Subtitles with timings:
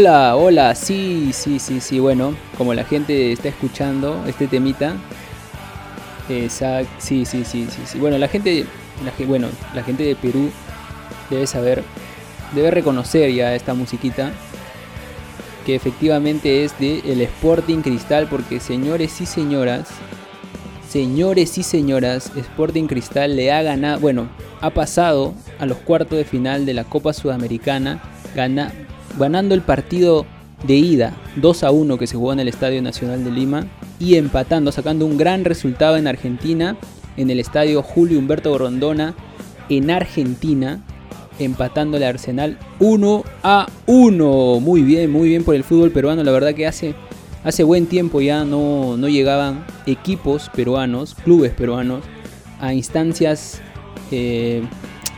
[0.00, 4.94] Hola, hola, sí, sí, sí, sí, bueno, como la gente está escuchando este temita,
[6.26, 8.64] sí, sí, sí, sí, sí, bueno, la gente,
[9.04, 10.50] la, bueno, la gente de Perú
[11.28, 11.84] debe saber,
[12.54, 14.32] debe reconocer ya esta musiquita,
[15.66, 19.88] que efectivamente es de el Sporting Cristal, porque señores y señoras,
[20.88, 24.30] señores y señoras, Sporting Cristal le ha ganado, bueno,
[24.62, 28.00] ha pasado a los cuartos de final de la Copa Sudamericana,
[28.34, 28.72] gana,
[29.18, 30.26] ganando el partido
[30.66, 33.66] de ida 2 a 1 que se jugó en el Estadio Nacional de Lima
[33.98, 36.76] y empatando, sacando un gran resultado en Argentina,
[37.16, 39.14] en el Estadio Julio Humberto Rondona,
[39.68, 40.82] en Argentina,
[41.38, 44.60] empatando el Arsenal 1 a 1.
[44.60, 46.94] Muy bien, muy bien por el fútbol peruano, la verdad que hace,
[47.44, 52.04] hace buen tiempo ya no, no llegaban equipos peruanos, clubes peruanos,
[52.60, 53.60] a instancias
[54.10, 54.62] eh,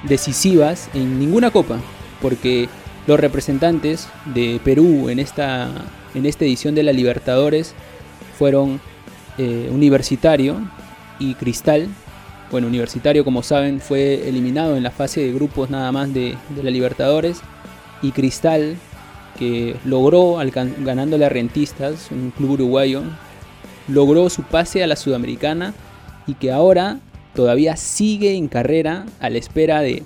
[0.05, 1.79] decisivas en ninguna copa,
[2.21, 2.69] porque
[3.07, 5.69] los representantes de Perú en esta,
[6.15, 7.75] en esta edición de la Libertadores
[8.39, 8.81] fueron
[9.39, 10.61] eh, Universitario
[11.19, 11.89] y Cristal.
[12.51, 16.71] Bueno, Universitario, como saben, fue eliminado en la fase de grupos nada más de, la
[16.71, 17.41] Libertadores.
[18.03, 18.77] Y Cristal,
[19.39, 20.39] que logró,
[20.81, 23.03] ganándole a Rentistas, un club uruguayo,
[23.89, 25.73] logró su pase a la Sudamericana
[26.27, 26.99] y que ahora
[27.35, 30.03] todavía sigue en carrera a la espera de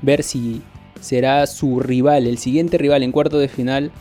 [0.00, 0.62] ver si
[1.04, 3.92] será su rival, el siguiente rival en cuarto de final,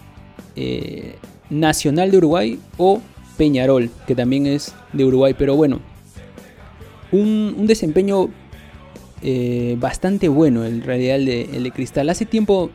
[0.55, 1.15] eh,
[1.49, 3.01] Nacional de Uruguay o
[3.35, 5.35] Peñarol, que también es de Uruguay.
[5.37, 5.81] Pero bueno,
[7.11, 8.29] un, desempeño
[9.21, 12.09] eh, bastante bueno en realidad el de, el Cristal.
[12.09, 12.71] Hace tiempo,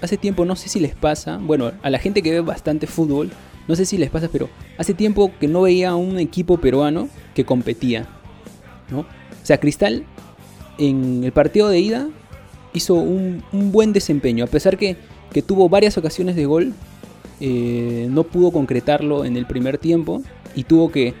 [0.00, 3.30] hace tiempo, no sé si les pasa, bueno, a la gente que ve bastante fútbol,
[3.68, 7.44] no sé si les pasa, pero hace tiempo que no veía un equipo peruano que
[7.44, 8.08] competía.
[8.90, 9.00] ¿no?
[9.00, 9.06] O
[9.42, 10.06] sea, Cristal
[10.78, 12.08] en el partido de ida
[12.72, 14.96] hizo un, buen desempeño, a pesar que,
[15.46, 16.74] tuvo varias ocasiones de gol,
[17.40, 20.20] eh, no pudo concretarlo en el primer tiempo
[20.56, 21.14] y tuvo que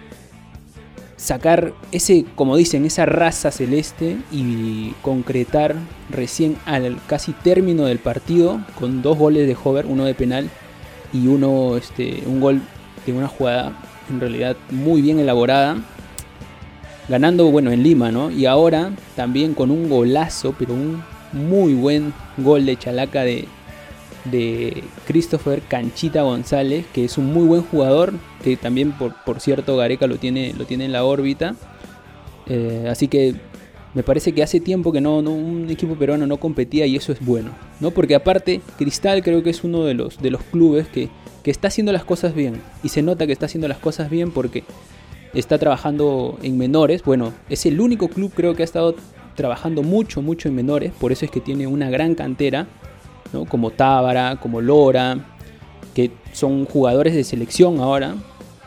[1.16, 5.76] sacar ese, como dicen, esa raza celeste y concretar
[6.10, 10.48] recién al casi término del partido con dos goles de Hover, uno de penal
[11.12, 12.60] y uno, este, un gol
[13.06, 13.72] de una jugada
[14.10, 15.76] en realidad muy bien elaborada
[17.08, 18.30] ganando bueno en Lima, ¿no?
[18.30, 21.02] Y ahora también con un golazo, pero un
[21.32, 23.46] muy buen gol de chalaca de,
[24.24, 29.76] de Christopher Canchita González, que es un muy buen jugador, que también por, por cierto
[29.76, 31.54] Gareca lo tiene, lo tiene en la órbita.
[32.46, 33.34] Eh, así que
[33.94, 37.24] me parece que hace tiempo que no, un equipo peruano no competía y eso es
[37.24, 37.50] bueno,
[37.80, 37.90] ¿no?
[37.90, 41.08] Porque aparte Cristal creo que es uno de los, de los clubes que,
[41.42, 44.30] que está haciendo las cosas bien y se nota que está haciendo las cosas bien
[44.30, 44.64] porque
[45.34, 47.02] está trabajando en menores.
[47.02, 48.94] Bueno, es el único club creo que ha estado
[49.38, 52.66] trabajando mucho, mucho en menores, por eso es que tiene una gran cantera,
[53.48, 55.36] como Tábara, como Lora,
[55.94, 58.16] que son jugadores de selección ahora.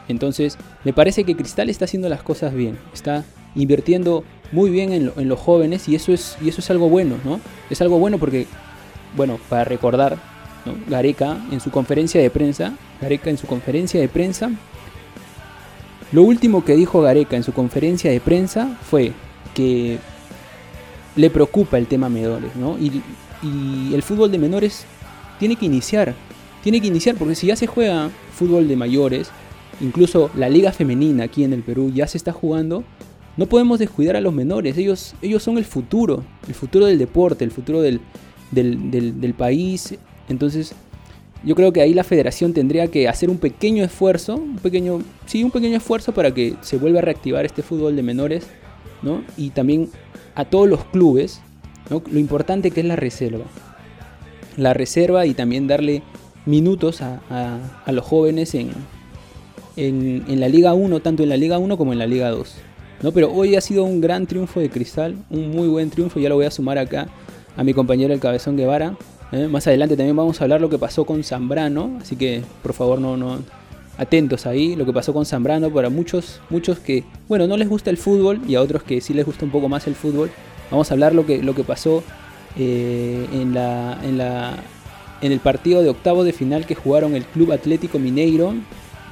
[0.08, 4.24] Entonces, me parece que Cristal está haciendo las cosas bien, está invirtiendo
[4.54, 7.42] muy bien en, los jóvenes y eso, es, y eso es algo bueno, ¿no?
[7.70, 8.48] Es algo bueno porque,
[9.18, 10.18] bueno, para recordar,
[10.88, 14.52] Gareca en su conferencia de prensa, Gareca en su conferencia de prensa,
[16.14, 19.12] lo último que dijo Gareca en su conferencia de prensa fue
[19.54, 20.00] que
[21.16, 22.78] le preocupa el tema menores, ¿no?
[22.78, 23.02] Y,
[23.92, 24.86] el fútbol de menores
[25.40, 26.14] tiene que iniciar,
[26.64, 29.32] tiene que iniciar, porque si ya se juega fútbol de mayores,
[29.80, 32.84] incluso la liga femenina aquí en el Perú ya se está jugando,
[33.38, 37.44] no podemos descuidar a los menores, ellos, ellos son el futuro, el futuro del deporte,
[37.44, 38.00] el futuro del,
[38.52, 39.96] del, país,
[40.30, 40.76] entonces
[41.44, 45.44] yo creo que ahí la federación tendría que hacer un pequeño esfuerzo, un pequeño, sí,
[45.44, 48.46] un pequeño esfuerzo para que se vuelva a reactivar este fútbol de menores,
[49.02, 49.24] ¿no?
[49.36, 49.90] Y también
[50.36, 51.42] a todos los clubes
[51.90, 53.46] lo importante que es la reserva.
[54.58, 56.04] La reserva y también darle
[56.46, 58.72] minutos a, los jóvenes en,
[59.76, 62.56] en, la Liga 1, tanto en la Liga 1 como en la Liga 2.
[63.04, 63.12] ¿no?
[63.12, 66.36] Pero hoy ha sido un gran triunfo de Cristal, un muy buen triunfo, ya lo
[66.36, 67.08] voy a sumar acá
[67.58, 68.96] a mi compañero el Cabezón Guevara.
[69.32, 69.48] ¿eh?
[69.48, 73.00] Más adelante también vamos a hablar lo que pasó con Zambrano, así que por favor
[73.00, 73.40] no, no,
[74.02, 77.92] atentos ahí, lo que pasó con Zambrano, para muchos, muchos que, bueno, no les gusta
[77.92, 80.32] el fútbol y a otros que sí les gusta un poco más el fútbol.
[80.72, 82.04] Vamos a hablar lo que, lo que pasó
[82.58, 84.56] eh, en, la, en, la,
[85.22, 88.56] en el partido de octavo de final que jugaron el Club Atlético Mineiro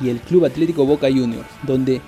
[0.01, 2.01] y el Club Atlético Boca Juniors, donde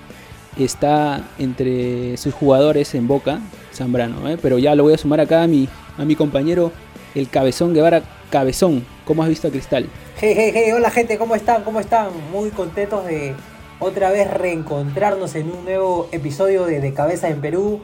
[0.58, 3.40] está entre sus jugadores en Boca,
[3.72, 4.38] Zambrano, ¿eh?
[4.40, 6.72] pero ya lo voy a sumar acá a mi, a mi compañero,
[7.14, 8.02] el Cabezón Guevara.
[8.30, 9.88] Cabezón, ¿cómo has visto a Cristal?
[10.18, 11.64] Hey, hey, hey, hola gente, ¿cómo están?
[11.64, 12.08] ¿Cómo están?
[12.32, 13.34] Muy contentos de
[13.78, 17.80] otra vez reencontrarnos en un nuevo episodio de, de Cabeza en Perú.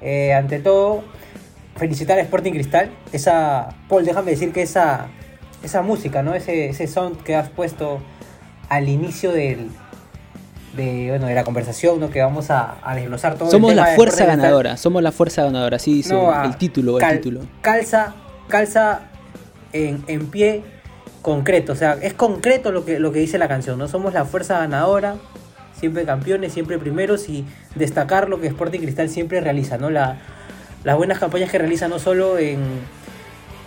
[0.00, 1.04] Eh, ante todo,
[1.76, 2.90] felicitar a Sporting Cristal.
[3.12, 5.08] Esa, Paul, déjame decir que esa,
[5.62, 6.34] esa música, ¿no?
[6.34, 8.00] Ese, ese sound que has puesto
[8.68, 9.70] al inicio del,
[10.76, 12.10] de, bueno, de la conversación, ¿no?
[12.10, 13.50] Que vamos a, a desglosar todo.
[13.50, 16.56] Somos el tema la fuerza ganadora, somos la fuerza ganadora, así dice No, a- el
[16.56, 17.40] título, cal- el título.
[17.62, 18.14] Calza,
[18.48, 19.00] calza
[19.72, 20.62] en, en pie
[21.22, 23.88] concreto, o sea, es concreto lo que, lo que dice la canción, ¿no?
[23.88, 25.16] Somos la fuerza ganadora,
[25.78, 27.44] siempre campeones, siempre primeros y
[27.74, 29.90] destacar lo que Sporting Cristal siempre realiza, ¿no?
[29.90, 30.18] La,
[30.84, 32.60] las buenas campañas que realiza no solo en,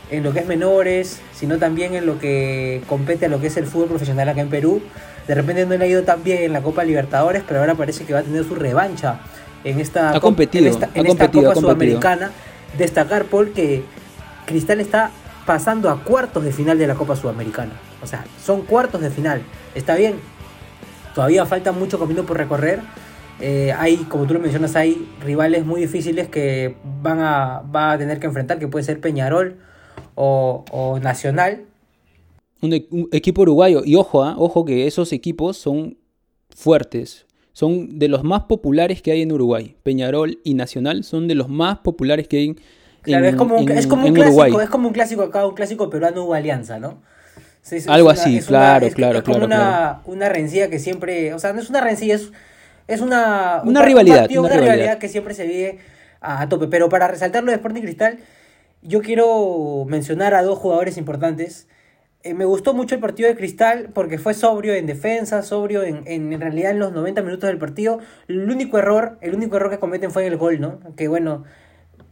[0.10, 3.58] en lo que es menores, sino también en lo que compete a lo que es
[3.58, 4.82] el fútbol profesional acá en Perú.
[5.30, 8.04] De repente no le ha ido tan bien en la Copa Libertadores, pero ahora parece
[8.04, 9.20] que va a tener su revancha
[9.64, 11.62] en esta, Ha competido, en esta, ha en esta competido, Copa.
[11.62, 12.32] Sudamericana.
[12.80, 13.84] Destacar, Paul, que
[14.48, 15.12] Cristal está
[15.46, 17.74] pasando a cuartos de final de la Copa Sudamericana.
[18.02, 19.44] O sea, son cuartos de final.
[19.76, 20.16] Está bien,
[21.14, 22.80] todavía falta mucho camino por recorrer.
[23.40, 27.98] Eh, hay, como tú lo mencionas, hay rivales muy difíciles que van a, va a
[28.00, 29.58] tener que enfrentar, que puede ser Peñarol
[30.16, 31.69] o, o Nacional.
[32.62, 35.98] Un, e- un equipo uruguayo, y ojo, ah, ojo que esos equipos son
[36.50, 39.76] fuertes, son de los más populares que hay en Uruguay.
[39.84, 42.60] Peñarol y Nacional son de los más populares que hay en,
[43.02, 44.64] Claro, es como un, en- es como un clásico, Uruguay.
[44.66, 47.02] es como un clásico acá, un clásico peruano hubo alianza, ¿no?
[47.62, 50.02] Sí, es- es Algo una- así, es claro, claro, es como claro, una, claro.
[50.06, 52.32] una rencilla que siempre, o sea, no es una rencilla, es,
[52.88, 54.76] es una, un Una un rivalidad, partido, una una rivalidad.
[54.84, 55.00] rivalidad.
[55.00, 55.80] que siempre se vive
[56.20, 56.68] a, a tope.
[56.68, 58.20] Pero para resaltar lo de Sporting Cristal,
[58.82, 61.68] yo quiero mencionar a dos jugadores importantes.
[62.22, 66.04] Eh, me gustó mucho el partido de Cristal porque fue sobrio en defensa, sobrio en,
[66.06, 68.00] en, realidad en los 90 minutos del partido.
[68.28, 70.80] El único error, el único error que cometen fue el gol, ¿no?
[70.98, 71.46] Que bueno,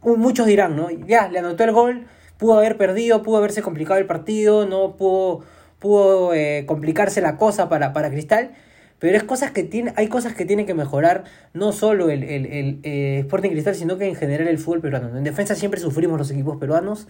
[0.02, 0.90] muchos dirán, ¿no?
[0.90, 2.06] Ya, le anotó el gol,
[2.38, 5.44] pudo haber perdido, pudo haberse complicado el partido, no pudo,
[5.78, 8.52] pudo eh, complicarse la cosa para, para Cristal.
[8.98, 12.46] Pero es cosas que tiene, hay cosas que tiene que mejorar, no solo el, el,
[12.46, 15.16] el, eh, Sporting Cristal, sino que en general el fútbol peruano.
[15.16, 17.06] En defensa siempre sufrimos los equipos peruanos.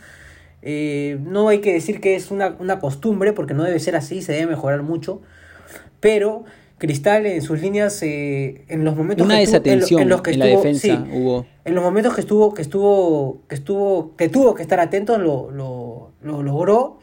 [0.63, 4.23] Eh, no hay que decir que es una, una costumbre, porque no debe ser así,
[4.23, 5.21] se debe mejorar mucho.
[6.01, 6.45] Pero
[6.79, 10.09] Cristal en sus líneas, eh, en los momentos Una que estuvo- en lo- desatención en
[10.09, 11.47] los que en la estuvo- defensa sí, hubo.
[11.65, 15.51] en los momentos que estuvo, que estuvo, que estuvo, que tuvo que estar atento, lo,
[15.51, 16.99] lo, lo logró.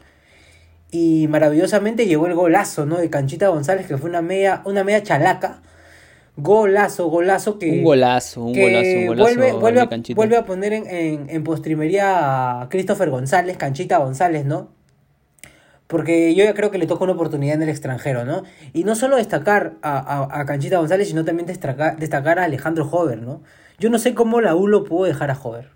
[0.90, 2.96] Y maravillosamente llegó el golazo, ¿no?
[2.98, 5.60] De Canchita González, que fue una media, una media chalaca.
[6.36, 7.70] Golazo, golazo que.
[7.70, 9.22] Un golazo, un que golazo, un golazo.
[9.22, 14.44] Vuelve, vuelve, a, vuelve a poner en, en, en postrimería a Christopher González, Canchita González,
[14.44, 14.68] ¿no?
[15.86, 18.42] Porque yo ya creo que le toca una oportunidad en el extranjero, ¿no?
[18.72, 22.86] Y no solo destacar a, a, a Canchita González, sino también destacar, destacar a Alejandro
[22.90, 23.42] Hover, ¿no?
[23.78, 25.75] Yo no sé cómo la U lo pudo dejar a Hover.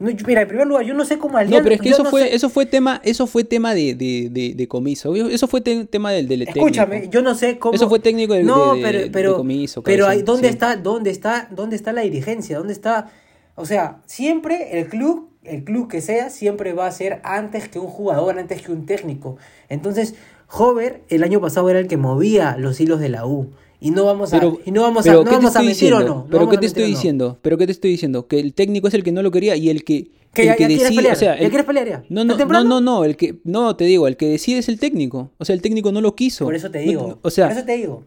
[0.00, 1.58] No, yo- mira, en primer lugar, yo no sé cómo Alianza...
[1.58, 3.94] No, pero es que eso no fue, sé- eso fue tema, eso fue tema de,
[3.94, 5.14] de, de, de comiso.
[5.14, 7.12] Eso fue te- tema del, del Escúchame, técnico.
[7.12, 7.74] yo no sé cómo...
[7.74, 10.54] Eso fue técnico de- No, pero, pero, comiso, pero ahí, ¿dónde, sí.
[10.54, 12.58] está, ¿dónde, está, ¿dónde está la dirigencia?
[12.58, 13.10] ¿Dónde está...?
[13.56, 17.78] O sea, siempre el club, el club que sea, siempre va a ser antes que
[17.78, 19.36] un jugador, antes que un técnico.
[19.68, 20.14] Entonces,
[20.52, 23.50] Hover el año pasado era el que movía los hilos de la U.
[23.80, 25.92] Y no vamos a, Pero, y no vamos a, no ¿qué te vamos a mentir
[25.94, 26.14] o diciendo?
[26.14, 26.14] no.
[26.22, 26.88] no Pero ¿qué te estoy no.
[26.88, 27.38] diciendo?
[27.40, 28.26] Pero ¿qué te estoy diciendo?
[28.26, 30.56] Que el técnico es el que no lo quería y el que Que el ya,
[30.56, 32.04] que ya quieres decide, pelear, o sea, ya el- quieres pelear ya.
[32.08, 34.68] No, ¿Tan no, no, no, no, el que no te digo, el que decide es
[34.68, 35.30] el técnico.
[35.38, 36.44] O sea, el técnico no lo quiso.
[36.44, 37.18] Por eso te digo.
[37.22, 38.04] o sea, por eso te digo.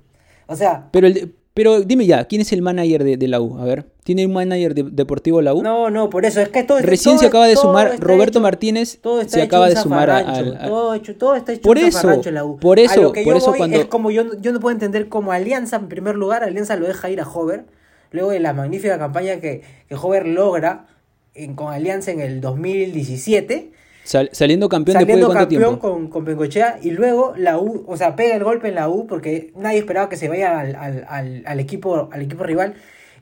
[0.47, 3.59] O sea, pero el, pero dime ya, ¿quién es el manager de, de la U?
[3.59, 5.61] A ver, ¿tiene un manager de- deportivo la U?
[5.61, 8.41] no, no, por eso es que todo Recién todo- se acaba de sumar Roberto hecho-
[8.41, 11.35] Martínez, todo está se hecho acaba de sumar a- zafarrancho, al- al- todo, hecho, todo
[11.35, 12.57] está hecho Por un eso, en la U.
[12.57, 14.59] por A eso, lo que por yo eso voy cuando- es como yo, yo no
[14.59, 17.65] puedo entender cómo Alianza, en primer lugar, Alianza lo deja ir a Hover,
[18.11, 20.87] luego de la magnífica campaña que, que Hover logra
[21.35, 23.71] en- con Alianza en el 2017,
[24.03, 25.79] sal- saliendo campeón después de saliendo campeón tiempo.
[25.93, 29.07] con, con Bengochea, y luego la U, o sea, pega el golpe en la U
[29.07, 32.75] porque nadie esperaba que se vaya al, al, al, al equipo, al equipo rival,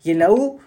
[0.03, 0.57] y en la U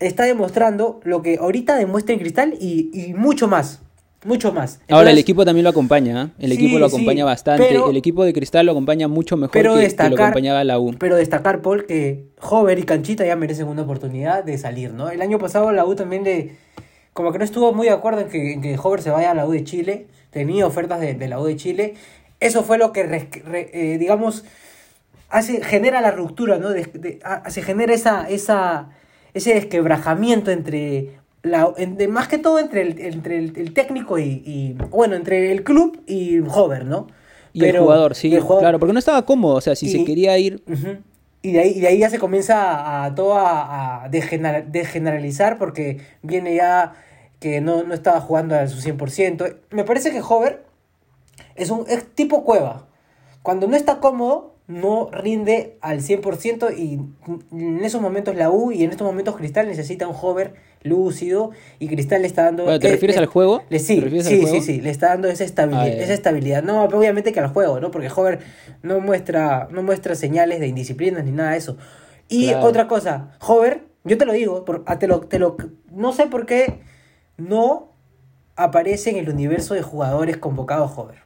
[0.00, 3.82] está demostrando lo que ahorita demuestra en Cristal y, y mucho más.
[4.24, 4.78] Mucho más.
[4.88, 6.44] Ahora el equipo también lo acompaña, ¿eh?
[6.44, 9.36] el Sí, equipo lo sí, acompaña bastante, pero- el equipo de Cristal lo acompaña mucho
[9.36, 10.94] mejor pero que, que destacar, lo acompañaba la U.
[10.96, 15.10] pero destacar, Paul, que Hover y Canchita ya merecen una oportunidad de salir, ¿no?
[15.10, 16.54] El año pasado la U también de...
[17.12, 19.34] Como que no estuvo muy de acuerdo en que, en que Hover se vaya a
[19.34, 20.06] la U de Chile.
[20.30, 21.94] Tenía ofertas de, de la U de Chile.
[22.40, 23.28] Eso fue lo que, re-
[23.72, 24.44] eh, digamos,
[25.28, 26.70] hace, genera la ruptura, ¿no?
[26.70, 28.88] De- de- a- se genera esa, esa,
[29.34, 31.20] ese desquebrajamiento entre...
[31.42, 35.16] La, en- de- más que todo entre el, entre el, el técnico y, y- Bueno,
[35.16, 37.08] entre el club y Hover, ¿no?
[37.52, 39.88] Y el jugador, sí, y el jugador- claro, porque no estaba cómodo, o sea, si
[39.88, 40.62] se quería ir.
[41.42, 45.58] Y de ahí, y de ahí ya se comienza a, todo a, a degener- degeneralizar
[45.58, 46.94] porque viene ya
[47.40, 49.56] que no, no estaba jugando a su 100%.
[49.70, 50.64] Me parece que Hover
[51.56, 52.86] es un es tipo cueva.
[53.42, 57.00] Cuando no está cómodo, no rinde al 100% y
[57.52, 61.88] en esos momentos la U y en estos momentos Cristal necesita un hover lúcido y
[61.88, 62.64] Cristal le está dando...
[62.78, 63.62] ¿Te eh, refieres eh, al juego?
[63.68, 66.62] Le, sí, sí, sí, sí, le está dando esa estabilidad, Ah, esa estabilidad.
[66.62, 67.90] No, pero obviamente que al juego, ¿no?
[67.90, 68.40] Porque Hover
[68.82, 71.76] no muestra, no muestra señales de indisciplina ni nada de eso.
[72.28, 72.66] Y Claro.
[72.66, 75.56] otra cosa, Hover, yo te lo digo, por- ah, te lo, te lo,
[75.90, 76.80] no sé por qué
[77.36, 77.92] no
[78.56, 81.22] aparece en el universo de jugadores convocados Hover.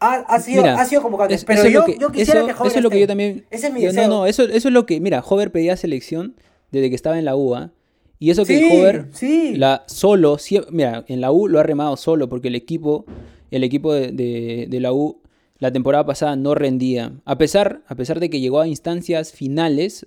[0.00, 2.52] Ha, ha sido, Mira, ha sido convocado, es- pero yo, que- yo quisiera eso- que
[2.54, 3.44] Hover Eso es lo que yo también...
[3.50, 4.08] Ese es mi yo- deseo.
[4.08, 4.98] no, no, eso, eso es lo que...
[5.00, 6.36] Mira, Hover pedía selección
[6.70, 7.70] desde que estaba en la UA.
[8.18, 9.54] Y eso que Sí, Hover sí.
[9.56, 10.38] la, solo...
[10.38, 13.04] sie- Mira, en la U lo ha remado solo porque el equipo,
[13.50, 15.20] el equipo de, de- de la U
[15.58, 17.12] la temporada pasada no rendía.
[17.26, 20.06] A pesar, a pesar de que llegó a instancias finales,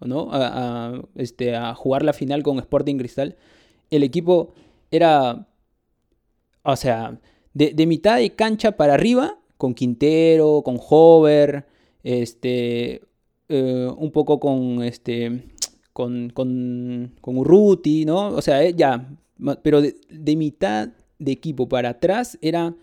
[0.00, 0.30] ¿no?
[0.32, 3.36] A, a, este, a jugar la final con Sporting Cristal,
[3.90, 4.52] el equipo
[4.90, 5.46] era...
[6.62, 7.18] O sea,
[7.54, 11.66] de, de mitad de cancha para arriba, con Quintero, con Hover,
[12.02, 13.02] este,
[13.48, 15.44] eh, un poco con, este,
[15.92, 18.28] con, con, con ¿no?
[18.28, 19.08] O sea, eh, ya,
[19.62, 20.88] pero de, de mitad
[21.18, 22.74] de equipo para atrás era...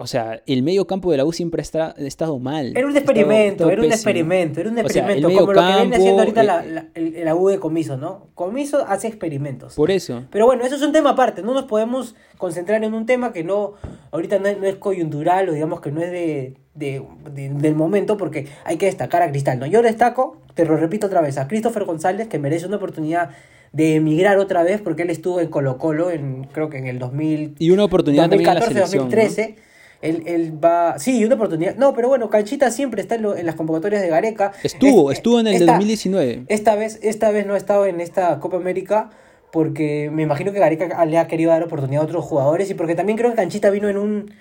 [0.00, 2.72] O sea, el medio campo de la U siempre ha estado mal.
[2.76, 5.66] Era un experimento, era un experimento, era un O sea, el experimento, como lo que
[5.80, 8.28] viene haciendo ahorita la, eh, la, el- la U de Comiso, ¿no?
[8.34, 9.74] Comiso hace experimentos.
[9.74, 10.22] Por eso.
[10.30, 13.44] Pero bueno, eso es un tema aparte, no nos podemos concentrar en un tema que
[13.44, 13.74] no,
[14.10, 17.02] ahorita no es, no es coyuntural o digamos que no es de, de-
[17.34, 19.66] de- del momento porque hay que destacar a Cristal, ¿no?
[19.66, 23.30] Yo destaco, te lo repito otra vez, a Christopher González que merece una oportunidad
[23.72, 26.98] de emigrar otra vez porque él estuvo en Colo Colo en, creo que en el
[26.98, 29.54] 2000, Y una oportunidad también en la 2014, selección.
[29.54, 29.60] ¿no?
[30.02, 30.08] 2013.
[30.08, 30.98] Él, él va.
[30.98, 31.76] Sí, una oportunidad.
[31.76, 34.52] No, pero bueno, Canchita siempre está en, lo- en las convocatorias de Gareca.
[34.62, 36.44] Estuvo, Es- estuvo en el de esta- 2019.
[36.48, 39.10] Esta vez, esta vez no ha estado en esta Copa América
[39.52, 42.94] porque me imagino que Gareca le ha querido dar oportunidad a otros jugadores y porque
[42.94, 44.32] también creo que Canchita vino en un,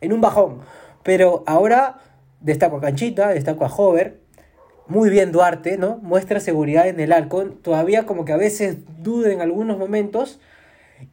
[0.00, 0.60] en un bajón.
[1.02, 1.98] Pero ahora
[2.40, 4.20] destaco a Canchita, destaco a Hover.
[4.86, 5.98] Muy bien Duarte, ¿no?
[6.02, 7.58] Muestra seguridad en el Alcon.
[7.62, 10.38] Todavía como que a veces duda en algunos momentos.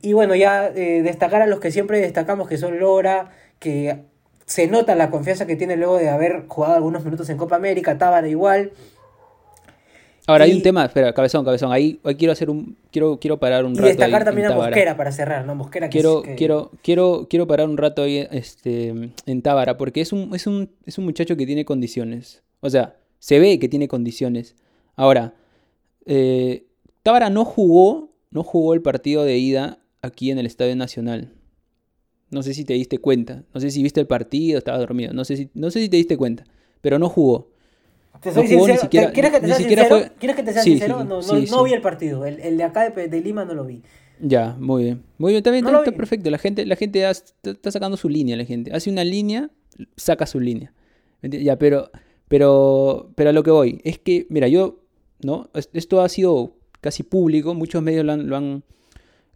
[0.02, 3.32] Y bueno, ya eh, destacar a los que siempre destacamos, que son Lora,
[3.66, 4.04] que
[4.46, 7.98] se nota la confianza que tiene luego de haber jugado algunos minutos en Copa América,
[7.98, 8.72] Tábara igual.
[10.28, 11.72] Ahora hay un tema, espera, cabezón, cabezón.
[11.72, 12.78] Ahí, ahí quiero hacer un.
[12.92, 13.88] Quiero, quiero parar un Y rato.
[13.88, 14.70] destacar ahí también a Tábara.
[14.70, 15.56] Mosquera para cerrar, ¿no?
[15.56, 18.90] Mosquera que Quiero, que- quiero, quiero, quiero parar un rato ahí este,
[19.26, 22.44] en Tábara, porque es un, es, un, es un muchacho que tiene condiciones.
[22.62, 24.56] O sea, se ve que tiene condiciones.
[24.96, 25.34] Ahora,
[26.06, 26.66] eh,
[27.04, 31.32] Tábara no jugó, no jugó el partido de ida aquí en el Estadio Nacional.
[32.36, 33.44] No sé si te diste cuenta.
[33.54, 35.14] No sé si viste el partido, estabas dormido.
[35.14, 36.44] No sé si, no sé si te diste cuenta.
[36.82, 37.48] Pero no jugó.
[38.22, 39.86] Te soy no jugó ni sincero, siquiera- ¿te- ¿quieres que te sea sincero?
[39.88, 41.00] fue- ¿Quieres que te sea Sí, sincero?
[41.02, 41.64] sí, no, no, sí, no sí.
[41.66, 42.26] vi el partido.
[42.26, 43.82] El, el de acá de, de Lima no lo vi.
[44.20, 45.04] Ya, muy bien.
[45.18, 46.30] Muy bien, también está, está perfecto.
[46.30, 48.72] La gente, la gente está, está sacando su línea, la gente.
[48.74, 49.50] Hace una línea,
[49.98, 50.74] saca su línea.
[51.22, 51.90] Ya, pero,
[52.28, 54.80] pero, pero a lo que voy, es que, mira, yo,
[55.24, 55.50] ¿no?
[55.54, 58.64] Es- Esto ha sido casi público, muchos medios lo han, lo han,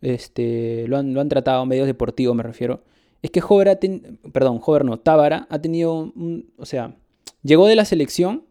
[0.01, 2.81] este, lo han, lo han tratado, medios deportivos me refiero.
[3.21, 3.79] Es que Hover ha
[4.31, 6.13] perdón, Hover no, Tábara ha tenido
[6.57, 6.95] o sea,
[7.43, 8.45] llegó de la selección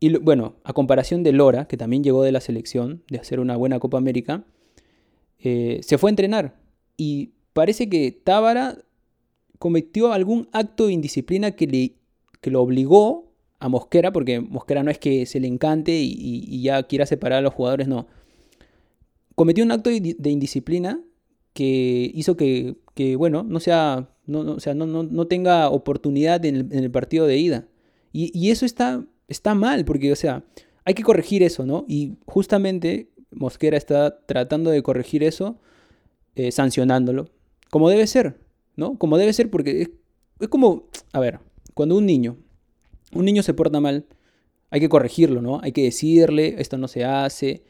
[0.00, 3.56] y, bueno, a comparación de Lora, que también llegó de la selección, de hacer una
[3.56, 4.44] buena Copa América,
[5.38, 6.56] eh, se fue a entrenar
[6.96, 8.78] y parece que Tábara
[9.58, 11.94] cometió algún acto de indisciplina que, le,
[12.40, 16.82] que lo obligó a Mosquera, porque Mosquera no es que se le encante y, ya
[16.82, 18.06] quiera separar a los jugadores, no.
[19.34, 21.00] Cometió un acto de indisciplina
[21.54, 25.70] que hizo que, que, bueno, no sea, no, no- o sea, no, no- no tenga
[25.70, 27.66] oportunidad en el, partido de ida.
[28.12, 30.44] Y, y eso está, está mal, porque, o sea,
[30.84, 31.84] hay que corregir eso, ¿no?
[31.88, 35.56] Y justamente Mosquera está tratando de corregir eso,
[36.36, 37.30] eh, sancionándolo,
[37.70, 38.36] como debe ser,
[38.76, 38.98] ¿no?
[38.98, 39.90] Como debe ser, porque es,
[40.40, 41.40] es como, a ver,
[41.74, 42.36] cuando un niño,
[43.14, 44.06] un niño se porta mal,
[44.70, 45.60] hay que corregirlo, ¿no?
[45.62, 47.62] Hay que decirle, esto no se hace.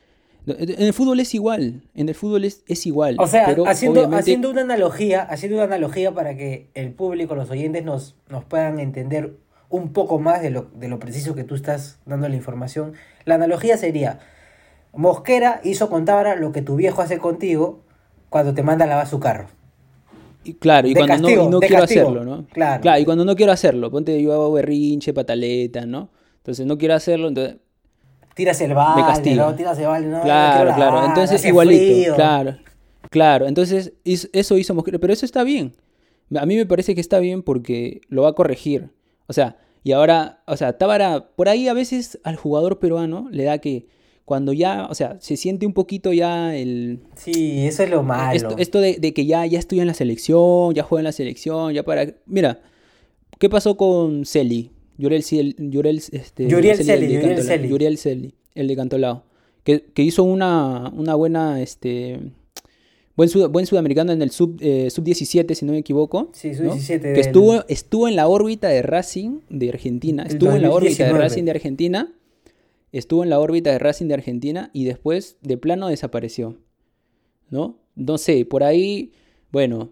[0.46, 3.16] En el fútbol es igual, en el fútbol es, es igual.
[3.18, 7.34] O sea, pero haciendo, obviamente- haciendo una analogía, haciendo una analogía para que el público,
[7.34, 9.36] los oyentes nos, nos puedan entender
[9.70, 12.92] un poco más de lo, de lo preciso que tú estás dando la información.
[13.24, 14.20] La analogía sería,
[14.92, 17.80] Mosquera hizo con Tábara lo que tu viejo hace contigo
[18.28, 19.46] cuando te manda a lavar su carro.
[20.44, 22.46] Y claro, y De cuando no- y quiero castigo, hacerlo, ¿no?
[22.52, 22.98] claro.
[23.00, 26.10] y cuando no quiero hacerlo, ponte yo hago berrinche, pataleta, ¿no?
[26.36, 27.56] Entonces no quiero hacerlo, entonces
[28.34, 29.46] Tiras el balde, castiga.
[29.46, 29.54] ¿no?
[29.54, 30.94] Tiras el balde, no, no Claro, quiero claro.
[30.96, 31.82] lavar, Entonces, igualito.
[31.84, 32.14] frío.
[32.16, 32.56] Claro.
[33.10, 33.46] Claro.
[33.46, 34.98] Entonces, eso hizo Mosquera.
[34.98, 35.74] Pero eso está bien.
[36.36, 38.90] A mí me parece que está bien porque lo va a corregir.
[39.28, 43.44] O sea, y ahora, o sea, Tábara, por ahí a veces al jugador peruano le
[43.44, 43.86] da que
[44.24, 47.00] cuando ya, o sea, se siente un poquito ya el.
[47.14, 48.34] Sí, eso es lo malo.
[48.34, 51.12] Esto, esto de, de que ya, ya estoy en la selección, ya juego en la
[51.12, 52.06] selección, ya para.
[52.26, 52.60] Mira,
[53.38, 54.72] ¿qué pasó con Celi?
[54.98, 55.22] Yuriel,
[56.12, 57.46] este, Yuriel Celi, Celi, el de Yuriel Cantolao.
[57.58, 57.68] Celi.
[57.68, 59.22] Yuriel Celi, el de Cantolao.
[59.64, 62.20] Que, que hizo una, una buena, este,
[63.16, 66.30] buen, sud- buen sudamericano en el sub, eh, sub 17, si no me equivoco.
[66.34, 66.72] Sí, ¿no?
[66.74, 70.24] sub-17 Que estuvo, estuvo en la órbita de Racing de Argentina.
[70.24, 71.18] Estuvo en la órbita de 2019.
[71.24, 72.12] Racing de Argentina.
[72.92, 76.58] Estuvo en la órbita de Racing de Argentina y después de plano desapareció.
[77.50, 77.78] ¿No?
[77.96, 79.12] No sé, por ahí,
[79.50, 79.90] bueno,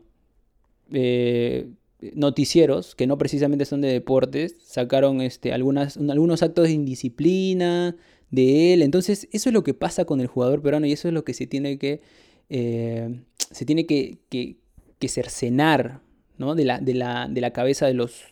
[0.93, 1.67] eh,
[2.15, 7.97] noticieros que no precisamente son de deportes sacaron este, algunas, un- algunos actos de indisciplina
[8.31, 8.83] de él.
[8.83, 11.35] Entonces, eso es lo que pasa con el jugador peruano y eso es lo que
[11.35, 12.01] se tiene que,
[12.49, 14.57] eh, se tiene que, que,
[14.99, 16.01] que cercenar
[16.39, 16.55] ¿no?
[16.55, 18.23] de, la, de, la, de la cabeza de los,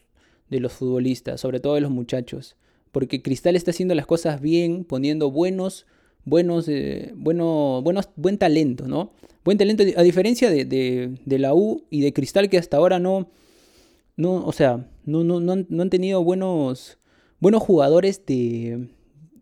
[0.48, 2.56] de los futbolistas, sobre todo de los muchachos.
[2.92, 5.86] Porque Cristal está haciendo las cosas bien, poniendo buenos,
[6.24, 9.12] buenos, eh, bueno, buenos, buen talento, ¿no?
[9.44, 10.64] Buen talento, a diferencia de-
[11.24, 13.30] de la U y de Cristal que hasta ahora no,
[14.16, 16.98] no, o sea, no, no, no han, no han tenido buenos,
[17.40, 18.88] buenos jugadores de,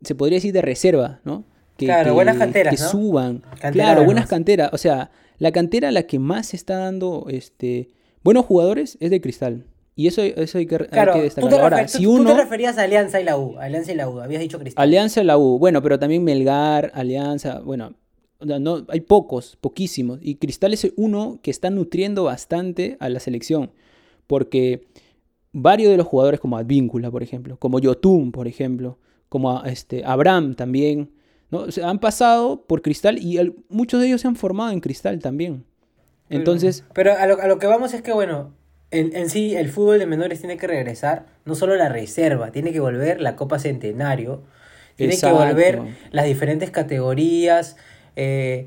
[0.02, 1.44] se podría decir de reserva, ¿no?
[1.76, 2.88] Que, Claro, que- buenas canteras, que ¿no?
[2.88, 3.42] suban.
[3.72, 4.70] Claro, buenas canteras.
[4.72, 7.88] O sea, la cantera la que más está dando este,
[8.24, 9.64] buenos jugadores es de Cristal.
[9.94, 11.56] Y eso, eso hay que, hay Claro, que tú te.
[11.58, 12.30] Ahora, tú- si tú uno...
[12.34, 13.58] te referías a Alianza y la U.
[13.58, 14.20] Alianza y la U.
[14.20, 14.80] Habías dicho Cristal.
[14.82, 17.94] Alianza la U, bueno, pero también Melgar, Alianza, bueno,
[18.40, 20.20] no, hay pocos, poquísimos.
[20.22, 23.72] Y Cristal es uno que está nutriendo bastante a la selección.
[24.28, 24.86] Porque
[25.52, 30.04] varios de los jugadores como Advíncula, por ejemplo, como Yotun, por ejemplo, como a- este,
[30.04, 31.10] Abraham también,
[31.50, 31.60] ¿no?
[31.62, 34.80] O sea, han pasado por Cristal y el- muchos de ellos se han formado en
[34.80, 35.64] Cristal también.
[36.28, 38.52] Pero- Entonces, Pero a lo, a lo que vamos es que, bueno,
[38.90, 42.72] en, en sí el fútbol de menores tiene que regresar, no solo la reserva, tiene
[42.72, 44.42] que volver la Copa Centenario,
[44.96, 45.38] tiene Exacto.
[45.38, 47.76] que volver las diferentes categorías,
[48.16, 48.66] eh,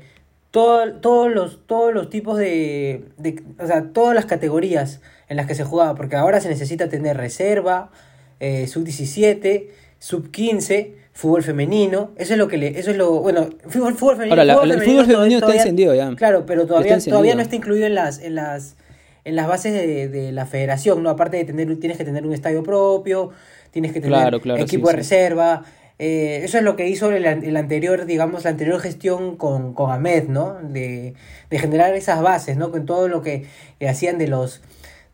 [0.52, 5.46] todo- todos, los, todos los tipos de, de- O sea, todas las categorías en las
[5.46, 7.90] que se jugaba, porque ahora se necesita tener reserva,
[8.38, 9.66] eh, sub-17,
[9.98, 12.78] sub-15, fútbol femenino, eso es lo que le...
[12.78, 13.20] Eso es lo...
[13.20, 14.32] Bueno, fútbol, fútbol femenino...
[14.34, 16.14] Ahora, la- fútbol el femenino fútbol femenino está encendido ya.
[16.16, 18.76] Claro, pero todavía, todavía no está incluido en las, en las,
[19.24, 21.10] en las bases de, de la federación, ¿no?
[21.10, 23.30] Aparte de tener, tienes que tener un estadio propio,
[23.70, 25.08] tienes que tener Claro, claro, equipo sí, de sí.
[25.08, 25.64] reserva.
[25.98, 29.90] Eh, eso es lo que hizo el, el anterior, digamos, la anterior gestión con, con
[29.90, 30.56] Ahmed, ¿no?
[30.62, 31.14] De,
[31.50, 32.70] de generar esas bases, ¿no?
[32.70, 33.44] Con todo lo que,
[33.88, 34.62] hacían de los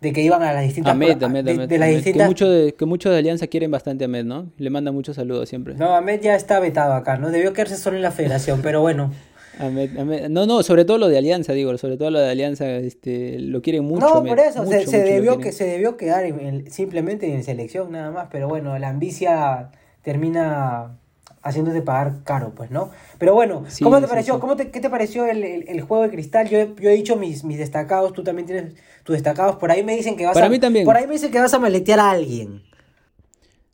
[0.00, 2.50] de que iban a las distintas Ahmed, Ahmed, de, Ahmed, de las distintas que muchos
[2.50, 4.52] de, que muchos de Alianza quieren bastante a Ahmed, ¿no?
[4.56, 5.74] Le mandan muchos saludos siempre.
[5.74, 7.30] No, Ahmed ya está vetado acá, ¿no?
[7.30, 9.12] Debió quedarse solo en la federación, pero bueno.
[9.58, 12.70] Ahmed- Ahmed- no, no, sobre todo lo de Alianza, digo, sobre todo lo de Alianza,
[12.76, 14.06] este, lo quieren mucho.
[14.06, 17.34] no, por eso, se, mucho, se mucho debió que se debió quedar en- en- simplemente
[17.34, 19.70] en selección nada más, pero bueno, la ambicia
[20.10, 20.98] termina
[21.42, 22.90] haciéndote pagar caro, pues, ¿no?
[23.18, 24.34] Pero bueno, Sí, ¿cómo te sí, pareció?
[24.34, 24.40] sí.
[24.40, 26.48] ¿Cómo te, ¿Qué te pareció el, el- el juego de cristal?
[26.48, 29.56] Yo, he- yo he dicho mis, mis destacados, tú también tienes tus destacados.
[29.56, 30.50] Por ahí me dicen que vas Para a.
[30.50, 30.84] mí también.
[30.84, 32.62] Por ahí me dicen que vas a maletear a alguien.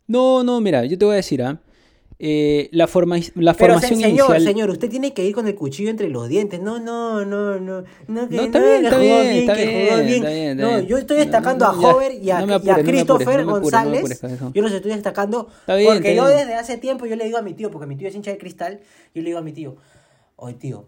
[0.07, 1.53] No, no, mira, yo te voy a decir, ¿ah?
[1.53, 1.59] Eh,
[2.19, 4.41] la, forma, la Pero se- formación señor, inicial.
[4.43, 6.61] señor, usted tiene que ir con el cuchillo entre los dientes.
[6.61, 7.83] No, no, no, no.
[8.07, 10.15] No, que No, está no, bien, está bien, está que bien, jugó bien.
[10.15, 13.45] está bien, está No, yo estoy destacando no, a Hover y a, y Christopher apures,
[13.45, 14.23] González.
[14.23, 17.53] apures yo los estoy destacando porque yo desde hace tiempo yo le digo a mi
[17.53, 18.79] tío, porque mi tío es hincha de cristal,
[19.13, 19.75] yo le digo a mi tío,
[20.37, 20.87] oye tío,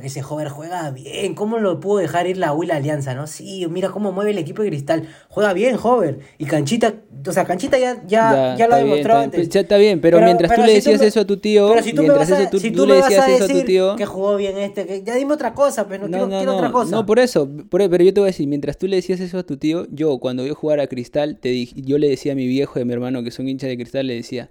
[0.00, 3.14] que ese Hover juega bien, ¿cómo lo pudo dejar ir la U y la Alianza,
[3.14, 3.26] no?
[3.26, 6.18] Sí, mira cómo mueve el equipo de cristal, juega bien Hover.
[6.38, 6.94] Y Canchita,
[7.26, 9.30] o sea, Canchita ya, ya, ya, lo ha demostrado bien.
[9.32, 9.48] antes.
[9.48, 11.90] Ya está bien, pero, mientras tú le decías me- eso a tu tío, pero si
[11.92, 13.44] tú me mientras vas a, ese tú, si tú tú le me vas decías eso
[13.44, 13.96] a tu tío.
[13.96, 16.90] que jugó bien este, que ya dime otra cosa, pues no, quiero, quiero otra cosa.
[16.90, 19.38] No, por eso, por- pero yo te voy a decir, mientras tú le decías eso
[19.38, 22.34] a tu tío, yo cuando yo jugara a Cristal, te dije, yo le decía a
[22.36, 24.50] mi viejo y a mi hermano que son hinchas de Cristal, le decía,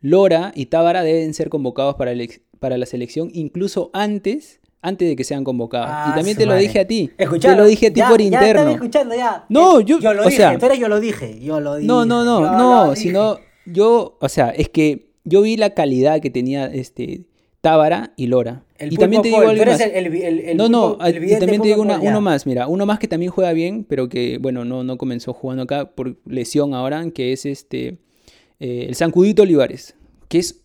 [0.00, 2.28] Lora y Tábara deben ser convocados para, el
[2.60, 5.88] para la selección incluso antes, antes de que sean convocados.
[5.90, 7.10] Ah, y también su te lo dije a ti.
[7.18, 8.46] Escucharon, te lo dije a ti ya, por Ya interno.
[8.48, 9.44] estaba escuchando, ya.
[9.48, 11.86] No, yo- Yo lo o dije, sea- pero yo lo dije, yo lo dije.
[11.88, 13.02] No, no, no, no, dije.
[13.02, 17.24] sino yo, o sea, es que yo vi la calidad que tenía este
[17.60, 18.62] Tábara y Lora.
[18.76, 19.80] El y también te digo algo más.
[19.80, 22.84] el- el- el- no, no, ah, y también te digo una- uno más, mira, uno
[22.84, 26.74] más que también juega bien, pero que, bueno, no, no comenzó jugando acá por lesión
[26.74, 27.98] ahora, que es este,
[28.60, 29.94] eh, el Sancudito Olivares,
[30.28, 30.60] que es